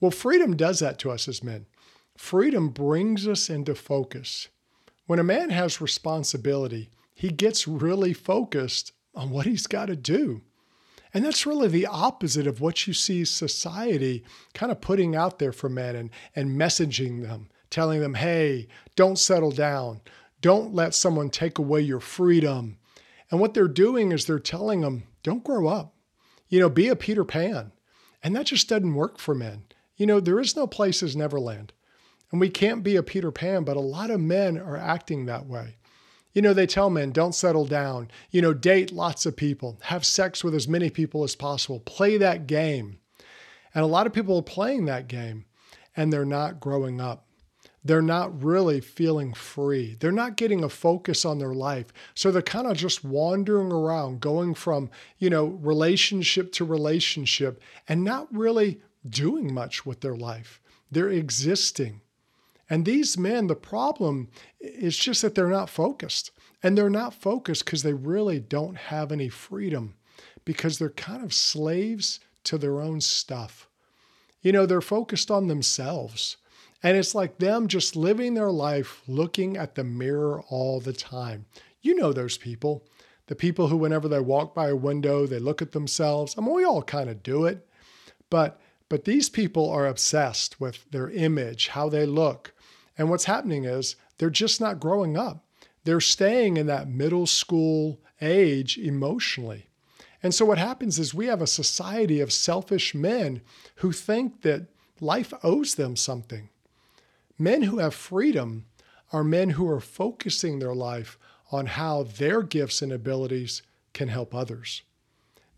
Well, 0.00 0.10
freedom 0.10 0.56
does 0.56 0.80
that 0.80 0.98
to 1.00 1.10
us 1.10 1.28
as 1.28 1.44
men. 1.44 1.66
Freedom 2.16 2.70
brings 2.70 3.28
us 3.28 3.50
into 3.50 3.74
focus. 3.74 4.48
When 5.06 5.18
a 5.18 5.24
man 5.24 5.50
has 5.50 5.80
responsibility, 5.80 6.90
he 7.14 7.28
gets 7.28 7.68
really 7.68 8.14
focused 8.14 8.92
on 9.14 9.30
what 9.30 9.44
he's 9.44 9.66
got 9.66 9.86
to 9.86 9.96
do. 9.96 10.40
And 11.14 11.24
that's 11.24 11.46
really 11.46 11.68
the 11.68 11.86
opposite 11.86 12.46
of 12.46 12.60
what 12.60 12.86
you 12.86 12.94
see 12.94 13.24
society 13.24 14.24
kind 14.54 14.72
of 14.72 14.80
putting 14.80 15.14
out 15.14 15.38
there 15.38 15.52
for 15.52 15.68
men 15.68 15.94
and, 15.94 16.10
and 16.34 16.58
messaging 16.58 17.22
them, 17.22 17.48
telling 17.70 18.00
them, 18.00 18.14
hey, 18.14 18.68
don't 18.96 19.18
settle 19.18 19.50
down. 19.50 20.00
Don't 20.40 20.74
let 20.74 20.94
someone 20.94 21.28
take 21.30 21.58
away 21.58 21.82
your 21.82 22.00
freedom. 22.00 22.78
And 23.30 23.40
what 23.40 23.54
they're 23.54 23.68
doing 23.68 24.10
is 24.12 24.24
they're 24.24 24.38
telling 24.38 24.80
them, 24.80 25.04
don't 25.22 25.44
grow 25.44 25.68
up. 25.68 25.94
You 26.48 26.60
know, 26.60 26.68
be 26.68 26.88
a 26.88 26.96
Peter 26.96 27.24
Pan. 27.24 27.72
And 28.22 28.34
that 28.36 28.46
just 28.46 28.68
doesn't 28.68 28.94
work 28.94 29.18
for 29.18 29.34
men. 29.34 29.64
You 29.96 30.06
know, 30.06 30.20
there 30.20 30.40
is 30.40 30.56
no 30.56 30.66
place 30.66 31.02
as 31.02 31.14
Neverland. 31.14 31.72
And 32.30 32.40
we 32.40 32.48
can't 32.48 32.82
be 32.82 32.96
a 32.96 33.02
Peter 33.02 33.30
Pan, 33.30 33.64
but 33.64 33.76
a 33.76 33.80
lot 33.80 34.10
of 34.10 34.20
men 34.20 34.58
are 34.58 34.76
acting 34.76 35.26
that 35.26 35.46
way. 35.46 35.76
You 36.32 36.42
know, 36.42 36.54
they 36.54 36.66
tell 36.66 36.90
men 36.90 37.10
don't 37.12 37.34
settle 37.34 37.66
down, 37.66 38.10
you 38.30 38.40
know, 38.40 38.54
date 38.54 38.92
lots 38.92 39.26
of 39.26 39.36
people, 39.36 39.78
have 39.82 40.04
sex 40.04 40.42
with 40.42 40.54
as 40.54 40.66
many 40.66 40.88
people 40.90 41.24
as 41.24 41.36
possible, 41.36 41.80
play 41.80 42.16
that 42.16 42.46
game. 42.46 42.98
And 43.74 43.84
a 43.84 43.88
lot 43.88 44.06
of 44.06 44.12
people 44.12 44.38
are 44.38 44.42
playing 44.42 44.86
that 44.86 45.08
game 45.08 45.44
and 45.96 46.12
they're 46.12 46.24
not 46.24 46.60
growing 46.60 47.00
up. 47.00 47.26
They're 47.84 48.00
not 48.00 48.42
really 48.42 48.80
feeling 48.80 49.34
free. 49.34 49.96
They're 49.98 50.12
not 50.12 50.36
getting 50.36 50.62
a 50.62 50.68
focus 50.68 51.24
on 51.24 51.38
their 51.38 51.52
life. 51.52 51.92
So 52.14 52.30
they're 52.30 52.40
kind 52.40 52.68
of 52.68 52.76
just 52.76 53.04
wandering 53.04 53.72
around, 53.72 54.20
going 54.20 54.54
from, 54.54 54.88
you 55.18 55.28
know, 55.28 55.46
relationship 55.46 56.52
to 56.52 56.64
relationship 56.64 57.60
and 57.88 58.04
not 58.04 58.32
really 58.32 58.80
doing 59.08 59.52
much 59.52 59.84
with 59.84 60.00
their 60.00 60.14
life. 60.14 60.60
They're 60.92 61.08
existing. 61.08 62.02
And 62.72 62.86
these 62.86 63.18
men, 63.18 63.48
the 63.48 63.54
problem 63.54 64.30
is 64.58 64.96
just 64.96 65.20
that 65.20 65.34
they're 65.34 65.46
not 65.46 65.68
focused. 65.68 66.30
And 66.62 66.78
they're 66.78 66.88
not 66.88 67.12
focused 67.12 67.66
because 67.66 67.82
they 67.82 67.92
really 67.92 68.40
don't 68.40 68.78
have 68.78 69.12
any 69.12 69.28
freedom 69.28 69.96
because 70.46 70.78
they're 70.78 70.88
kind 70.88 71.22
of 71.22 71.34
slaves 71.34 72.18
to 72.44 72.56
their 72.56 72.80
own 72.80 73.02
stuff. 73.02 73.68
You 74.40 74.52
know, 74.52 74.64
they're 74.64 74.80
focused 74.80 75.30
on 75.30 75.48
themselves. 75.48 76.38
And 76.82 76.96
it's 76.96 77.14
like 77.14 77.36
them 77.36 77.68
just 77.68 77.94
living 77.94 78.32
their 78.32 78.50
life 78.50 79.02
looking 79.06 79.58
at 79.58 79.74
the 79.74 79.84
mirror 79.84 80.42
all 80.48 80.80
the 80.80 80.94
time. 80.94 81.44
You 81.82 81.94
know 81.94 82.14
those 82.14 82.38
people. 82.38 82.86
The 83.26 83.34
people 83.34 83.68
who, 83.68 83.76
whenever 83.76 84.08
they 84.08 84.20
walk 84.20 84.54
by 84.54 84.70
a 84.70 84.76
window, 84.76 85.26
they 85.26 85.38
look 85.38 85.60
at 85.60 85.72
themselves. 85.72 86.36
I 86.38 86.40
mean, 86.40 86.54
we 86.54 86.64
all 86.64 86.82
kind 86.82 87.10
of 87.10 87.22
do 87.22 87.44
it. 87.44 87.68
But 88.30 88.58
but 88.88 89.04
these 89.06 89.30
people 89.30 89.70
are 89.70 89.86
obsessed 89.86 90.60
with 90.60 90.90
their 90.90 91.08
image, 91.08 91.68
how 91.68 91.88
they 91.88 92.04
look, 92.04 92.52
and 92.98 93.10
what's 93.10 93.24
happening 93.24 93.64
is 93.64 93.96
they're 94.18 94.30
just 94.30 94.60
not 94.60 94.80
growing 94.80 95.16
up. 95.16 95.44
They're 95.84 96.00
staying 96.00 96.56
in 96.56 96.66
that 96.66 96.88
middle 96.88 97.26
school 97.26 98.00
age 98.20 98.78
emotionally. 98.78 99.66
And 100.22 100.32
so 100.32 100.44
what 100.44 100.58
happens 100.58 100.98
is 100.98 101.12
we 101.12 101.26
have 101.26 101.42
a 101.42 101.46
society 101.46 102.20
of 102.20 102.32
selfish 102.32 102.94
men 102.94 103.42
who 103.76 103.90
think 103.92 104.42
that 104.42 104.68
life 105.00 105.32
owes 105.42 105.74
them 105.74 105.96
something. 105.96 106.48
Men 107.38 107.62
who 107.62 107.78
have 107.78 107.94
freedom 107.94 108.66
are 109.12 109.24
men 109.24 109.50
who 109.50 109.68
are 109.68 109.80
focusing 109.80 110.58
their 110.58 110.74
life 110.74 111.18
on 111.50 111.66
how 111.66 112.04
their 112.04 112.42
gifts 112.42 112.80
and 112.82 112.92
abilities 112.92 113.62
can 113.92 114.08
help 114.08 114.34
others. 114.34 114.82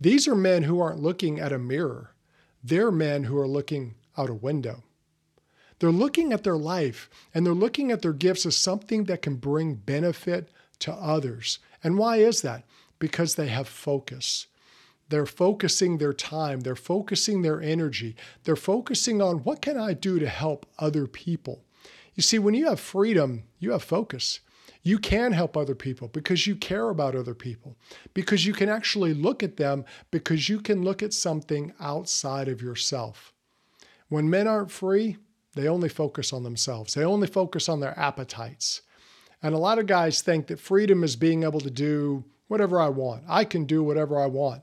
These 0.01 0.27
are 0.27 0.35
men 0.35 0.65
who 0.65 0.81
aren't 0.81 1.03
looking 1.03 1.39
at 1.39 1.53
a 1.53 1.59
mirror. 1.59 2.15
They're 2.63 2.91
men 2.91 3.25
who 3.25 3.39
are 3.39 3.47
looking 3.47 3.95
out 4.17 4.31
a 4.31 4.35
window. 4.35 4.83
They're 5.85 5.93
looking 5.93 6.33
at 6.33 6.45
their 6.45 6.57
life 6.57 7.11
and 7.35 7.45
they're 7.45 7.53
looking 7.53 7.93
at 7.93 8.01
their 8.01 8.15
gifts 8.15 8.47
as 8.47 8.57
something 8.57 9.05
that 9.05 9.21
can 9.21 9.37
bring 9.37 9.75
benefit 9.75 10.49
to 10.79 10.91
others. 10.95 11.59
And 11.83 11.99
why 11.99 12.17
is 12.17 12.41
that? 12.41 12.65
Because 12.99 13.35
they 13.35 13.49
have 13.49 13.69
focus. 13.69 14.47
They're 15.11 15.27
focusing 15.27 15.99
their 15.99 16.15
time, 16.15 16.61
they're 16.61 16.75
focusing 16.75 17.43
their 17.43 17.61
energy, 17.61 18.17
they're 18.45 18.57
focusing 18.57 19.21
on 19.21 19.45
what 19.45 19.61
can 19.61 19.77
I 19.77 19.93
do 19.93 20.19
to 20.19 20.27
help 20.27 20.65
other 20.79 21.07
people. 21.07 21.63
You 22.15 22.23
see, 22.23 22.39
when 22.39 22.55
you 22.55 22.71
have 22.71 22.81
freedom, 22.81 23.43
you 23.59 23.73
have 23.73 23.83
focus. 23.83 24.41
You 24.83 24.99
can 24.99 25.33
help 25.33 25.55
other 25.55 25.75
people 25.75 26.09
because 26.09 26.47
you 26.47 26.57
care 26.57 26.89
about 26.89 27.15
other 27.15 27.35
people, 27.35 27.77
because 28.15 28.47
you 28.47 28.55
can 28.55 28.71
actually 28.71 29.13
look 29.13 29.43
at 29.43 29.59
them, 29.59 29.85
because 30.11 30.49
you 30.49 30.61
can 30.61 30.83
look 30.83 31.03
at 31.03 31.13
something 31.13 31.75
outside 31.79 32.49
of 32.49 32.63
yourself. 32.63 33.35
When 34.09 34.31
men 34.31 34.49
aren't 34.49 34.71
free, 34.71 35.19
they 35.55 35.69
only 35.69 35.89
focus 35.89 36.33
on 36.33 36.43
themselves, 36.43 36.95
they 36.95 37.05
only 37.05 37.27
focus 37.27 37.69
on 37.69 37.81
their 37.81 37.99
appetites. 37.99 38.83
And 39.43 39.55
a 39.55 39.59
lot 39.59 39.79
of 39.79 39.87
guys 39.87 40.23
think 40.23 40.47
that 40.47 40.59
freedom 40.59 41.05
is 41.05 41.17
being 41.17 41.43
able 41.43 41.61
to 41.61 41.71
do 41.71 42.25
whatever 42.49 42.81
I 42.81 42.89
want. 42.89 43.25
I 43.29 43.45
can 43.45 43.65
do 43.67 43.83
whatever 43.83 44.19
I 44.19 44.27
want. 44.27 44.63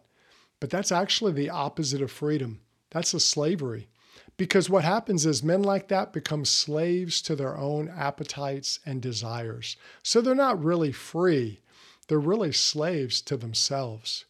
But 0.59 0.69
that's 0.69 0.91
actually 0.91 1.33
the 1.33 1.49
opposite 1.49 2.01
of 2.01 2.11
freedom. 2.11 2.61
That's 2.89 3.13
a 3.13 3.19
slavery. 3.19 3.89
Because 4.37 4.69
what 4.69 4.83
happens 4.83 5.25
is 5.25 5.43
men 5.43 5.61
like 5.61 5.87
that 5.89 6.13
become 6.13 6.45
slaves 6.45 7.21
to 7.23 7.35
their 7.35 7.55
own 7.57 7.89
appetites 7.89 8.79
and 8.85 9.01
desires. 9.01 9.77
So 10.01 10.19
they're 10.19 10.33
not 10.33 10.63
really 10.63 10.91
free, 10.91 11.61
they're 12.07 12.19
really 12.19 12.51
slaves 12.51 13.21
to 13.21 13.37
themselves. 13.37 14.25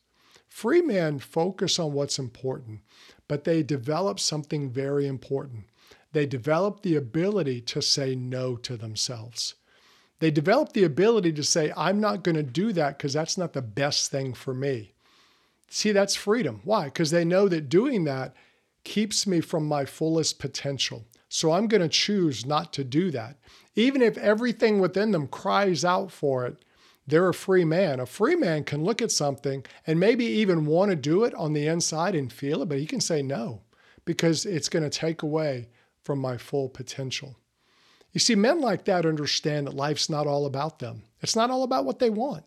Free 0.49 0.81
men 0.81 1.19
focus 1.19 1.79
on 1.79 1.93
what's 1.93 2.19
important, 2.19 2.81
but 3.29 3.45
they 3.45 3.63
develop 3.63 4.19
something 4.19 4.69
very 4.69 5.07
important 5.07 5.63
they 6.13 6.25
develop 6.25 6.81
the 6.81 6.95
ability 6.95 7.61
to 7.61 7.81
say 7.81 8.15
no 8.15 8.55
to 8.57 8.77
themselves. 8.77 9.55
They 10.19 10.31
develop 10.31 10.73
the 10.73 10.83
ability 10.83 11.33
to 11.33 11.43
say, 11.43 11.73
I'm 11.75 11.99
not 11.99 12.23
going 12.23 12.35
to 12.35 12.43
do 12.43 12.73
that 12.73 12.97
because 12.97 13.13
that's 13.13 13.37
not 13.37 13.53
the 13.53 13.61
best 13.61 14.11
thing 14.11 14.33
for 14.33 14.53
me. 14.53 14.93
See, 15.69 15.91
that's 15.91 16.15
freedom. 16.15 16.61
Why? 16.63 16.85
Because 16.85 17.11
they 17.11 17.25
know 17.25 17.47
that 17.47 17.69
doing 17.69 18.03
that 18.03 18.35
keeps 18.83 19.25
me 19.25 19.41
from 19.41 19.65
my 19.67 19.85
fullest 19.85 20.37
potential. 20.37 21.05
So 21.29 21.53
I'm 21.53 21.67
going 21.67 21.81
to 21.81 21.87
choose 21.87 22.45
not 22.45 22.73
to 22.73 22.83
do 22.83 23.09
that. 23.11 23.37
Even 23.75 24.01
if 24.01 24.17
everything 24.17 24.79
within 24.79 25.11
them 25.11 25.27
cries 25.27 25.85
out 25.85 26.11
for 26.11 26.45
it, 26.45 26.57
they're 27.07 27.29
a 27.29 27.33
free 27.33 27.65
man. 27.65 27.99
A 27.99 28.05
free 28.05 28.35
man 28.35 28.63
can 28.63 28.83
look 28.83 29.01
at 29.01 29.11
something 29.11 29.65
and 29.87 29.99
maybe 29.99 30.25
even 30.25 30.65
want 30.65 30.91
to 30.91 30.95
do 30.95 31.23
it 31.23 31.33
on 31.35 31.53
the 31.53 31.67
inside 31.67 32.15
and 32.15 32.31
feel 32.31 32.61
it, 32.61 32.69
but 32.69 32.79
he 32.79 32.85
can 32.85 33.01
say 33.01 33.21
no 33.21 33.61
because 34.05 34.45
it's 34.45 34.69
going 34.69 34.83
to 34.83 34.89
take 34.89 35.23
away 35.23 35.69
from 36.03 36.19
my 36.19 36.37
full 36.37 36.69
potential. 36.69 37.35
You 38.11 38.19
see, 38.19 38.35
men 38.35 38.59
like 38.59 38.85
that 38.85 39.05
understand 39.05 39.67
that 39.67 39.73
life's 39.73 40.09
not 40.09 40.27
all 40.27 40.45
about 40.45 40.79
them, 40.79 41.03
it's 41.21 41.35
not 41.35 41.49
all 41.49 41.63
about 41.63 41.85
what 41.85 41.99
they 41.99 42.09
want. 42.09 42.43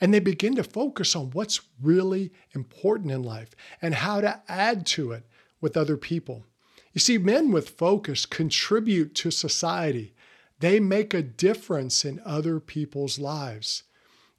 And 0.00 0.12
they 0.12 0.18
begin 0.18 0.56
to 0.56 0.64
focus 0.64 1.14
on 1.14 1.30
what's 1.30 1.60
really 1.80 2.32
important 2.52 3.12
in 3.12 3.22
life 3.22 3.50
and 3.80 3.94
how 3.94 4.20
to 4.20 4.42
add 4.48 4.86
to 4.86 5.12
it 5.12 5.24
with 5.60 5.76
other 5.76 5.96
people. 5.96 6.44
You 6.92 7.00
see, 7.00 7.16
men 7.16 7.52
with 7.52 7.70
focus 7.70 8.26
contribute 8.26 9.14
to 9.16 9.30
society. 9.30 10.14
They 10.58 10.80
make 10.80 11.14
a 11.14 11.22
difference 11.22 12.04
in 12.04 12.20
other 12.24 12.58
people's 12.58 13.18
lives. 13.18 13.84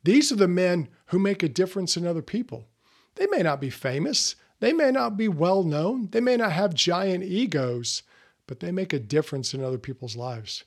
These 0.04 0.32
are 0.32 0.38
the 0.38 0.48
men 0.48 0.90
who 1.08 1.20
make 1.20 1.42
a 1.42 1.50
difference 1.50 1.96
in 1.96 2.06
other 2.06 2.22
people. 2.22 2.68
They 3.16 3.28
may 3.28 3.42
not 3.42 3.62
be 3.62 3.70
famous, 3.70 4.36
they 4.60 4.74
may 4.74 4.92
not 4.92 5.18
be 5.18 5.28
well 5.28 5.64
known, 5.64 6.10
they 6.12 6.22
may 6.22 6.38
not 6.38 6.52
have 6.52 6.74
giant 6.74 7.24
egos, 7.24 8.04
but 8.48 8.60
they 8.60 8.72
make 8.72 8.94
a 8.94 9.00
difference 9.00 9.54
in 9.54 9.64
other 9.64 9.78
people's 9.78 10.16
lives. 10.16 10.64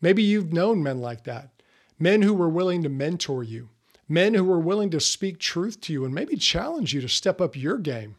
Maybe 0.00 0.22
you've 0.22 0.52
known 0.52 0.82
men 0.82 1.00
like 1.00 1.24
that 1.24 1.50
men 1.98 2.22
who 2.22 2.32
were 2.32 2.48
willing 2.48 2.82
to 2.82 2.88
mentor 2.88 3.42
you, 3.42 3.68
men 4.08 4.34
who 4.34 4.44
were 4.44 4.60
willing 4.60 4.90
to 4.90 5.00
speak 5.00 5.38
truth 5.38 5.80
to 5.80 5.92
you 5.92 6.04
and 6.04 6.14
maybe 6.14 6.36
challenge 6.36 6.94
you 6.94 7.00
to 7.00 7.08
step 7.08 7.40
up 7.40 7.56
your 7.56 7.76
game. 7.76 8.16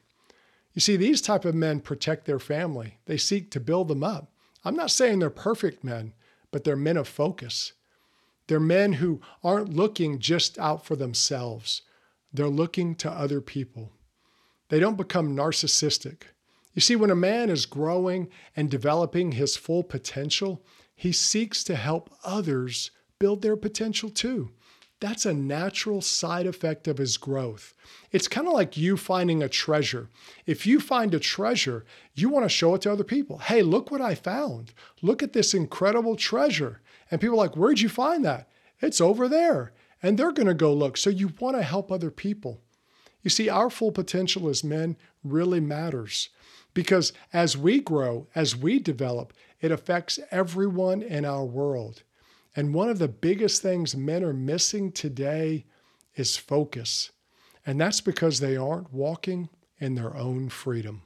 You 0.74 0.82
see, 0.82 0.98
these 0.98 1.22
type 1.22 1.46
of 1.46 1.56
men 1.56 1.80
protect 1.80 2.26
their 2.26 2.40
family. 2.40 3.00
They 3.06 3.18
seek 3.18 3.50
to 3.52 3.60
build 3.60 3.88
them 3.88 4.04
up. 4.04 4.32
I'm 4.64 4.76
not 4.76 4.92
saying 4.92 5.20
they're 5.20 5.30
perfect 5.30 5.84
men, 5.84 6.14
but 6.52 6.64
they're 6.64 6.76
men 6.76 6.98
of 6.98 7.08
focus. 7.08 7.74
They're 8.48 8.60
men 8.60 8.94
who 8.94 9.22
aren't 9.44 9.74
looking 9.74 10.20
just 10.20 10.60
out 10.60 10.86
for 10.86 10.96
themselves. 10.96 11.82
They're 12.34 12.48
looking 12.48 12.96
to 12.96 13.12
other 13.12 13.42
people. 13.42 13.92
They 14.70 14.80
don't 14.80 14.98
become 14.98 15.36
narcissistic. 15.36 16.24
You 16.74 16.82
see, 16.82 16.96
when 16.96 17.10
a 17.10 17.16
man 17.16 17.50
is 17.50 17.66
growing 17.66 18.30
and 18.56 18.70
developing 18.70 19.34
his 19.34 19.58
full 19.58 19.84
potential, 19.84 20.64
he 20.96 21.12
seeks 21.12 21.64
to 21.66 21.76
help 21.76 22.10
others 22.24 22.92
build 23.20 23.42
their 23.42 23.56
potential 23.56 24.10
too. 24.10 24.52
That's 25.00 25.26
a 25.26 25.34
natural 25.34 26.02
side 26.02 26.46
effect 26.46 26.88
of 26.88 26.98
his 26.98 27.16
growth. 27.16 27.74
It's 28.12 28.28
kind 28.28 28.48
of 28.48 28.54
like 28.54 28.76
you 28.76 28.98
finding 28.98 29.42
a 29.42 29.48
treasure. 29.48 30.10
If 30.46 30.68
you 30.68 30.82
find 30.82 31.14
a 31.14 31.20
treasure, 31.20 31.86
you 32.14 32.28
want 32.28 32.44
to 32.44 32.50
show 32.50 32.76
it 32.76 32.82
to 32.82 32.92
other 32.92 33.06
people. 33.06 33.38
Hey, 33.38 33.62
look 33.62 33.92
what 33.92 34.02
I 34.02 34.14
found. 34.14 34.74
Look 35.02 35.24
at 35.24 35.32
this 35.32 35.54
incredible 35.54 36.18
treasure. 36.18 36.82
And 37.10 37.22
people 37.22 37.36
are 37.36 37.46
like, 37.46 37.56
Where'd 37.56 37.80
you 37.80 37.88
find 37.88 38.26
that? 38.26 38.50
It's 38.82 39.00
over 39.00 39.30
there. 39.30 39.72
And 40.04 40.18
they're 40.18 40.34
going 40.34 40.48
to 40.48 40.54
go 40.54 40.74
look. 40.74 40.98
So 40.98 41.10
you 41.10 41.32
want 41.40 41.56
to 41.56 41.64
help 41.64 41.92
other 41.92 42.12
people. 42.12 42.62
You 43.22 43.30
see, 43.30 43.50
our 43.50 43.70
full 43.70 43.92
potential 43.92 44.50
as 44.50 44.64
men 44.64 44.98
really 45.24 45.60
matters 45.60 46.30
because 46.74 47.14
as 47.34 47.58
we 47.58 47.80
grow, 47.80 48.28
as 48.36 48.56
we 48.56 48.80
develop, 48.80 49.34
it 49.60 49.72
affects 49.72 50.20
everyone 50.32 51.02
in 51.02 51.26
our 51.26 51.46
world. 51.46 52.04
And 52.56 52.74
one 52.74 52.90
of 52.90 53.00
the 53.00 53.08
biggest 53.08 53.62
things 53.62 53.96
men 53.96 54.24
are 54.24 54.34
missing 54.34 54.92
today 54.92 55.66
is 56.16 56.38
focus. 56.38 57.12
And 57.66 57.80
that's 57.80 58.02
because 58.02 58.40
they 58.40 58.58
aren't 58.58 58.94
walking 58.94 59.50
in 59.80 59.96
their 59.96 60.16
own 60.16 60.50
freedom. 60.50 61.04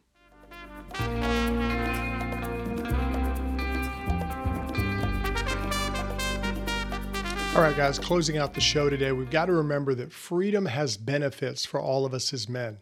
All 7.56 7.62
right, 7.62 7.78
guys, 7.78 8.00
closing 8.00 8.38
out 8.38 8.56
the 8.56 8.62
show 8.62 8.90
today, 8.90 9.12
we've 9.12 9.30
got 9.30 9.46
to 9.46 9.54
remember 9.54 9.94
that 9.96 10.12
freedom 10.12 10.66
has 10.66 10.98
benefits 10.98 11.66
for 11.66 11.80
all 11.80 12.04
of 12.06 12.14
us 12.14 12.34
as 12.34 12.50
men 12.50 12.80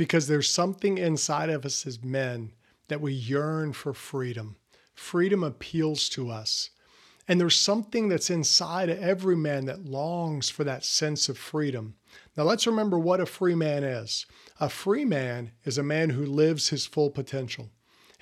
because 0.00 0.28
there's 0.28 0.48
something 0.48 0.96
inside 0.96 1.50
of 1.50 1.66
us 1.66 1.86
as 1.86 2.02
men 2.02 2.50
that 2.88 3.02
we 3.02 3.12
yearn 3.12 3.70
for 3.70 3.92
freedom. 3.92 4.56
Freedom 4.94 5.44
appeals 5.44 6.08
to 6.08 6.30
us. 6.30 6.70
And 7.28 7.38
there's 7.38 7.60
something 7.60 8.08
that's 8.08 8.30
inside 8.30 8.88
of 8.88 8.98
every 8.98 9.36
man 9.36 9.66
that 9.66 9.84
longs 9.84 10.48
for 10.48 10.64
that 10.64 10.86
sense 10.86 11.28
of 11.28 11.36
freedom. 11.36 11.96
Now, 12.34 12.44
let's 12.44 12.66
remember 12.66 12.98
what 12.98 13.20
a 13.20 13.26
free 13.26 13.54
man 13.54 13.84
is. 13.84 14.24
A 14.58 14.70
free 14.70 15.04
man 15.04 15.52
is 15.64 15.76
a 15.76 15.82
man 15.82 16.08
who 16.08 16.24
lives 16.24 16.70
his 16.70 16.86
full 16.86 17.10
potential. 17.10 17.68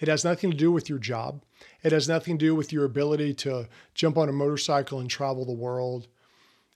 It 0.01 0.09
has 0.09 0.25
nothing 0.25 0.51
to 0.51 0.57
do 0.57 0.73
with 0.73 0.89
your 0.89 0.99
job. 0.99 1.45
It 1.85 1.93
has 1.93 2.09
nothing 2.09 2.39
to 2.39 2.45
do 2.45 2.57
with 2.57 2.73
your 2.73 2.87
ability 2.87 3.35
to 3.35 3.69
jump 3.95 4.19
on 4.19 4.29
a 4.29 4.33
motorcycle 4.33 4.99
and 4.99 5.09
travel 5.09 5.45
the 5.45 5.53
world. 5.53 6.09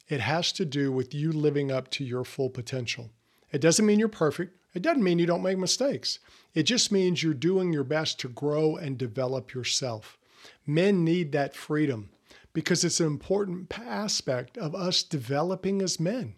It 0.08 0.20
has 0.20 0.52
to 0.52 0.64
do 0.64 0.92
with 0.92 1.12
you 1.12 1.32
living 1.32 1.72
up 1.72 1.90
to 1.90 2.04
your 2.04 2.22
full 2.22 2.50
potential. 2.50 3.10
It 3.50 3.60
doesn't 3.60 3.84
mean 3.84 3.98
you're 3.98 4.06
perfect. 4.06 4.58
It 4.74 4.82
doesn't 4.82 5.02
mean 5.02 5.18
you 5.18 5.26
don't 5.26 5.42
make 5.42 5.58
mistakes. 5.58 6.18
It 6.54 6.64
just 6.64 6.92
means 6.92 7.22
you're 7.22 7.34
doing 7.34 7.72
your 7.72 7.84
best 7.84 8.18
to 8.20 8.28
grow 8.28 8.76
and 8.76 8.96
develop 8.96 9.54
yourself. 9.54 10.18
Men 10.66 11.04
need 11.04 11.32
that 11.32 11.54
freedom 11.54 12.10
because 12.52 12.84
it's 12.84 13.00
an 13.00 13.06
important 13.06 13.78
aspect 13.78 14.58
of 14.58 14.74
us 14.74 15.02
developing 15.02 15.82
as 15.82 16.00
men. 16.00 16.34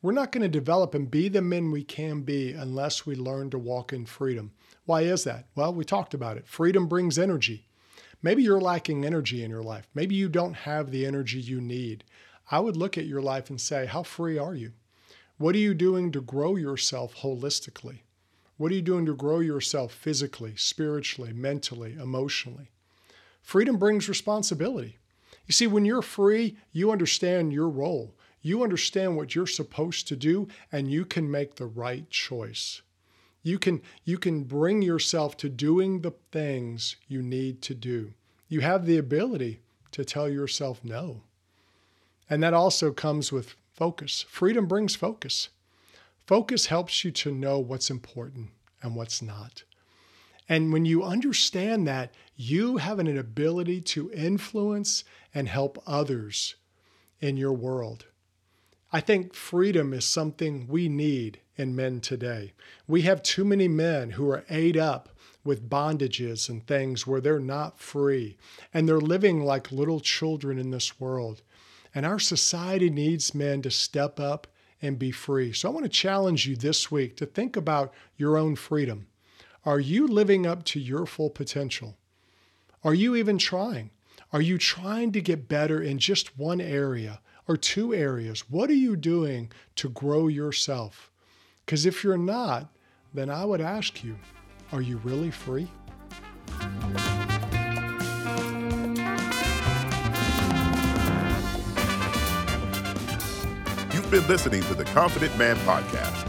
We're 0.00 0.12
not 0.12 0.32
going 0.32 0.42
to 0.42 0.48
develop 0.48 0.94
and 0.94 1.10
be 1.10 1.28
the 1.28 1.42
men 1.42 1.70
we 1.70 1.84
can 1.84 2.22
be 2.22 2.52
unless 2.52 3.06
we 3.06 3.14
learn 3.14 3.50
to 3.50 3.58
walk 3.58 3.92
in 3.92 4.06
freedom. 4.06 4.52
Why 4.84 5.02
is 5.02 5.24
that? 5.24 5.46
Well, 5.54 5.72
we 5.72 5.84
talked 5.84 6.12
about 6.12 6.36
it. 6.36 6.48
Freedom 6.48 6.88
brings 6.88 7.18
energy. 7.18 7.68
Maybe 8.20 8.42
you're 8.42 8.60
lacking 8.60 9.04
energy 9.04 9.44
in 9.44 9.50
your 9.50 9.62
life. 9.62 9.88
Maybe 9.94 10.14
you 10.14 10.28
don't 10.28 10.54
have 10.54 10.90
the 10.90 11.06
energy 11.06 11.40
you 11.40 11.60
need. 11.60 12.04
I 12.50 12.58
would 12.58 12.76
look 12.76 12.98
at 12.98 13.06
your 13.06 13.22
life 13.22 13.48
and 13.48 13.60
say, 13.60 13.86
How 13.86 14.02
free 14.02 14.38
are 14.38 14.54
you? 14.54 14.72
What 15.42 15.56
are 15.56 15.58
you 15.58 15.74
doing 15.74 16.12
to 16.12 16.20
grow 16.20 16.54
yourself 16.54 17.16
holistically? 17.16 18.02
What 18.58 18.70
are 18.70 18.76
you 18.76 18.80
doing 18.80 19.06
to 19.06 19.16
grow 19.16 19.40
yourself 19.40 19.92
physically, 19.92 20.54
spiritually, 20.54 21.32
mentally, 21.32 21.94
emotionally? 21.94 22.70
Freedom 23.42 23.76
brings 23.76 24.08
responsibility. 24.08 24.98
You 25.48 25.52
see, 25.52 25.66
when 25.66 25.84
you're 25.84 26.00
free, 26.00 26.56
you 26.70 26.92
understand 26.92 27.52
your 27.52 27.68
role. 27.68 28.14
You 28.40 28.62
understand 28.62 29.16
what 29.16 29.34
you're 29.34 29.48
supposed 29.48 30.06
to 30.06 30.14
do, 30.14 30.46
and 30.70 30.88
you 30.88 31.04
can 31.04 31.28
make 31.28 31.56
the 31.56 31.66
right 31.66 32.08
choice. 32.08 32.82
You 33.42 33.58
can, 33.58 33.82
you 34.04 34.18
can 34.18 34.44
bring 34.44 34.80
yourself 34.80 35.36
to 35.38 35.48
doing 35.48 36.02
the 36.02 36.14
things 36.30 36.94
you 37.08 37.20
need 37.20 37.62
to 37.62 37.74
do. 37.74 38.14
You 38.46 38.60
have 38.60 38.86
the 38.86 38.96
ability 38.96 39.58
to 39.90 40.04
tell 40.04 40.28
yourself 40.28 40.84
no. 40.84 41.22
And 42.30 42.44
that 42.44 42.54
also 42.54 42.92
comes 42.92 43.32
with 43.32 43.56
focus. 43.82 44.24
Freedom 44.28 44.66
brings 44.66 44.94
focus. 44.94 45.48
Focus 46.24 46.66
helps 46.66 47.02
you 47.02 47.10
to 47.10 47.32
know 47.32 47.58
what's 47.58 47.90
important 47.90 48.50
and 48.80 48.94
what's 48.94 49.20
not. 49.20 49.64
And 50.48 50.72
when 50.72 50.84
you 50.84 51.02
understand 51.02 51.88
that, 51.88 52.14
you 52.36 52.76
have 52.76 53.00
an 53.00 53.18
ability 53.18 53.80
to 53.80 54.12
influence 54.12 55.02
and 55.34 55.48
help 55.48 55.82
others 55.84 56.54
in 57.18 57.36
your 57.36 57.52
world. 57.52 58.06
I 58.92 59.00
think 59.00 59.34
freedom 59.34 59.92
is 59.92 60.04
something 60.04 60.68
we 60.68 60.88
need 60.88 61.40
in 61.56 61.74
men 61.74 62.00
today. 62.00 62.52
We 62.86 63.02
have 63.02 63.20
too 63.20 63.44
many 63.44 63.66
men 63.66 64.10
who 64.10 64.30
are 64.30 64.44
ate 64.48 64.76
up 64.76 65.08
with 65.42 65.68
bondages 65.68 66.48
and 66.48 66.64
things 66.64 67.04
where 67.04 67.20
they're 67.20 67.40
not 67.40 67.80
free 67.80 68.36
and 68.72 68.88
they're 68.88 69.00
living 69.00 69.44
like 69.44 69.72
little 69.72 69.98
children 69.98 70.56
in 70.56 70.70
this 70.70 71.00
world. 71.00 71.42
And 71.94 72.06
our 72.06 72.18
society 72.18 72.90
needs 72.90 73.34
men 73.34 73.62
to 73.62 73.70
step 73.70 74.18
up 74.18 74.46
and 74.80 74.98
be 74.98 75.10
free. 75.10 75.52
So 75.52 75.68
I 75.68 75.72
want 75.72 75.84
to 75.84 75.90
challenge 75.90 76.46
you 76.46 76.56
this 76.56 76.90
week 76.90 77.16
to 77.16 77.26
think 77.26 77.56
about 77.56 77.92
your 78.16 78.36
own 78.36 78.56
freedom. 78.56 79.06
Are 79.64 79.78
you 79.78 80.08
living 80.08 80.46
up 80.46 80.64
to 80.64 80.80
your 80.80 81.06
full 81.06 81.30
potential? 81.30 81.96
Are 82.82 82.94
you 82.94 83.14
even 83.14 83.38
trying? 83.38 83.90
Are 84.32 84.40
you 84.40 84.58
trying 84.58 85.12
to 85.12 85.20
get 85.20 85.48
better 85.48 85.80
in 85.80 85.98
just 85.98 86.38
one 86.38 86.60
area 86.60 87.20
or 87.46 87.56
two 87.56 87.94
areas? 87.94 88.50
What 88.50 88.70
are 88.70 88.74
you 88.74 88.96
doing 88.96 89.52
to 89.76 89.88
grow 89.88 90.26
yourself? 90.26 91.10
Because 91.64 91.86
if 91.86 92.02
you're 92.02 92.16
not, 92.16 92.74
then 93.14 93.30
I 93.30 93.44
would 93.44 93.60
ask 93.60 94.02
you, 94.02 94.16
are 94.72 94.82
you 94.82 94.96
really 95.04 95.30
free? 95.30 95.68
Been 104.12 104.28
listening 104.28 104.62
to 104.64 104.74
the 104.74 104.84
Confident 104.84 105.34
Man 105.38 105.56
Podcast. 105.64 106.28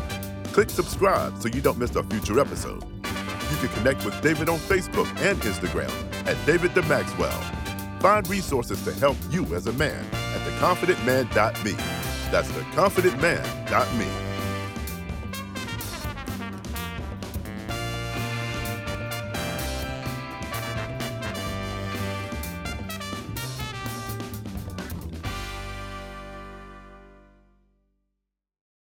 Click 0.54 0.70
subscribe 0.70 1.38
so 1.42 1.50
you 1.50 1.60
don't 1.60 1.78
miss 1.78 1.94
a 1.98 2.04
future 2.04 2.40
episode. 2.40 2.82
You 3.52 3.58
can 3.58 3.68
connect 3.68 4.06
with 4.06 4.20
David 4.22 4.48
on 4.48 4.58
Facebook 4.58 5.06
and 5.18 5.38
Instagram 5.42 5.92
at 6.26 6.38
David 6.46 6.74
the 6.76 6.82
Maxwell. 6.84 7.38
Find 8.00 8.26
resources 8.30 8.82
to 8.86 8.94
help 8.94 9.18
you 9.30 9.44
as 9.54 9.68
a 9.68 9.74
man 9.74 10.06
at 10.14 10.40
theconfidentman.me. 10.48 11.74
That's 12.32 12.50
theconfidentman.me. 12.50 14.33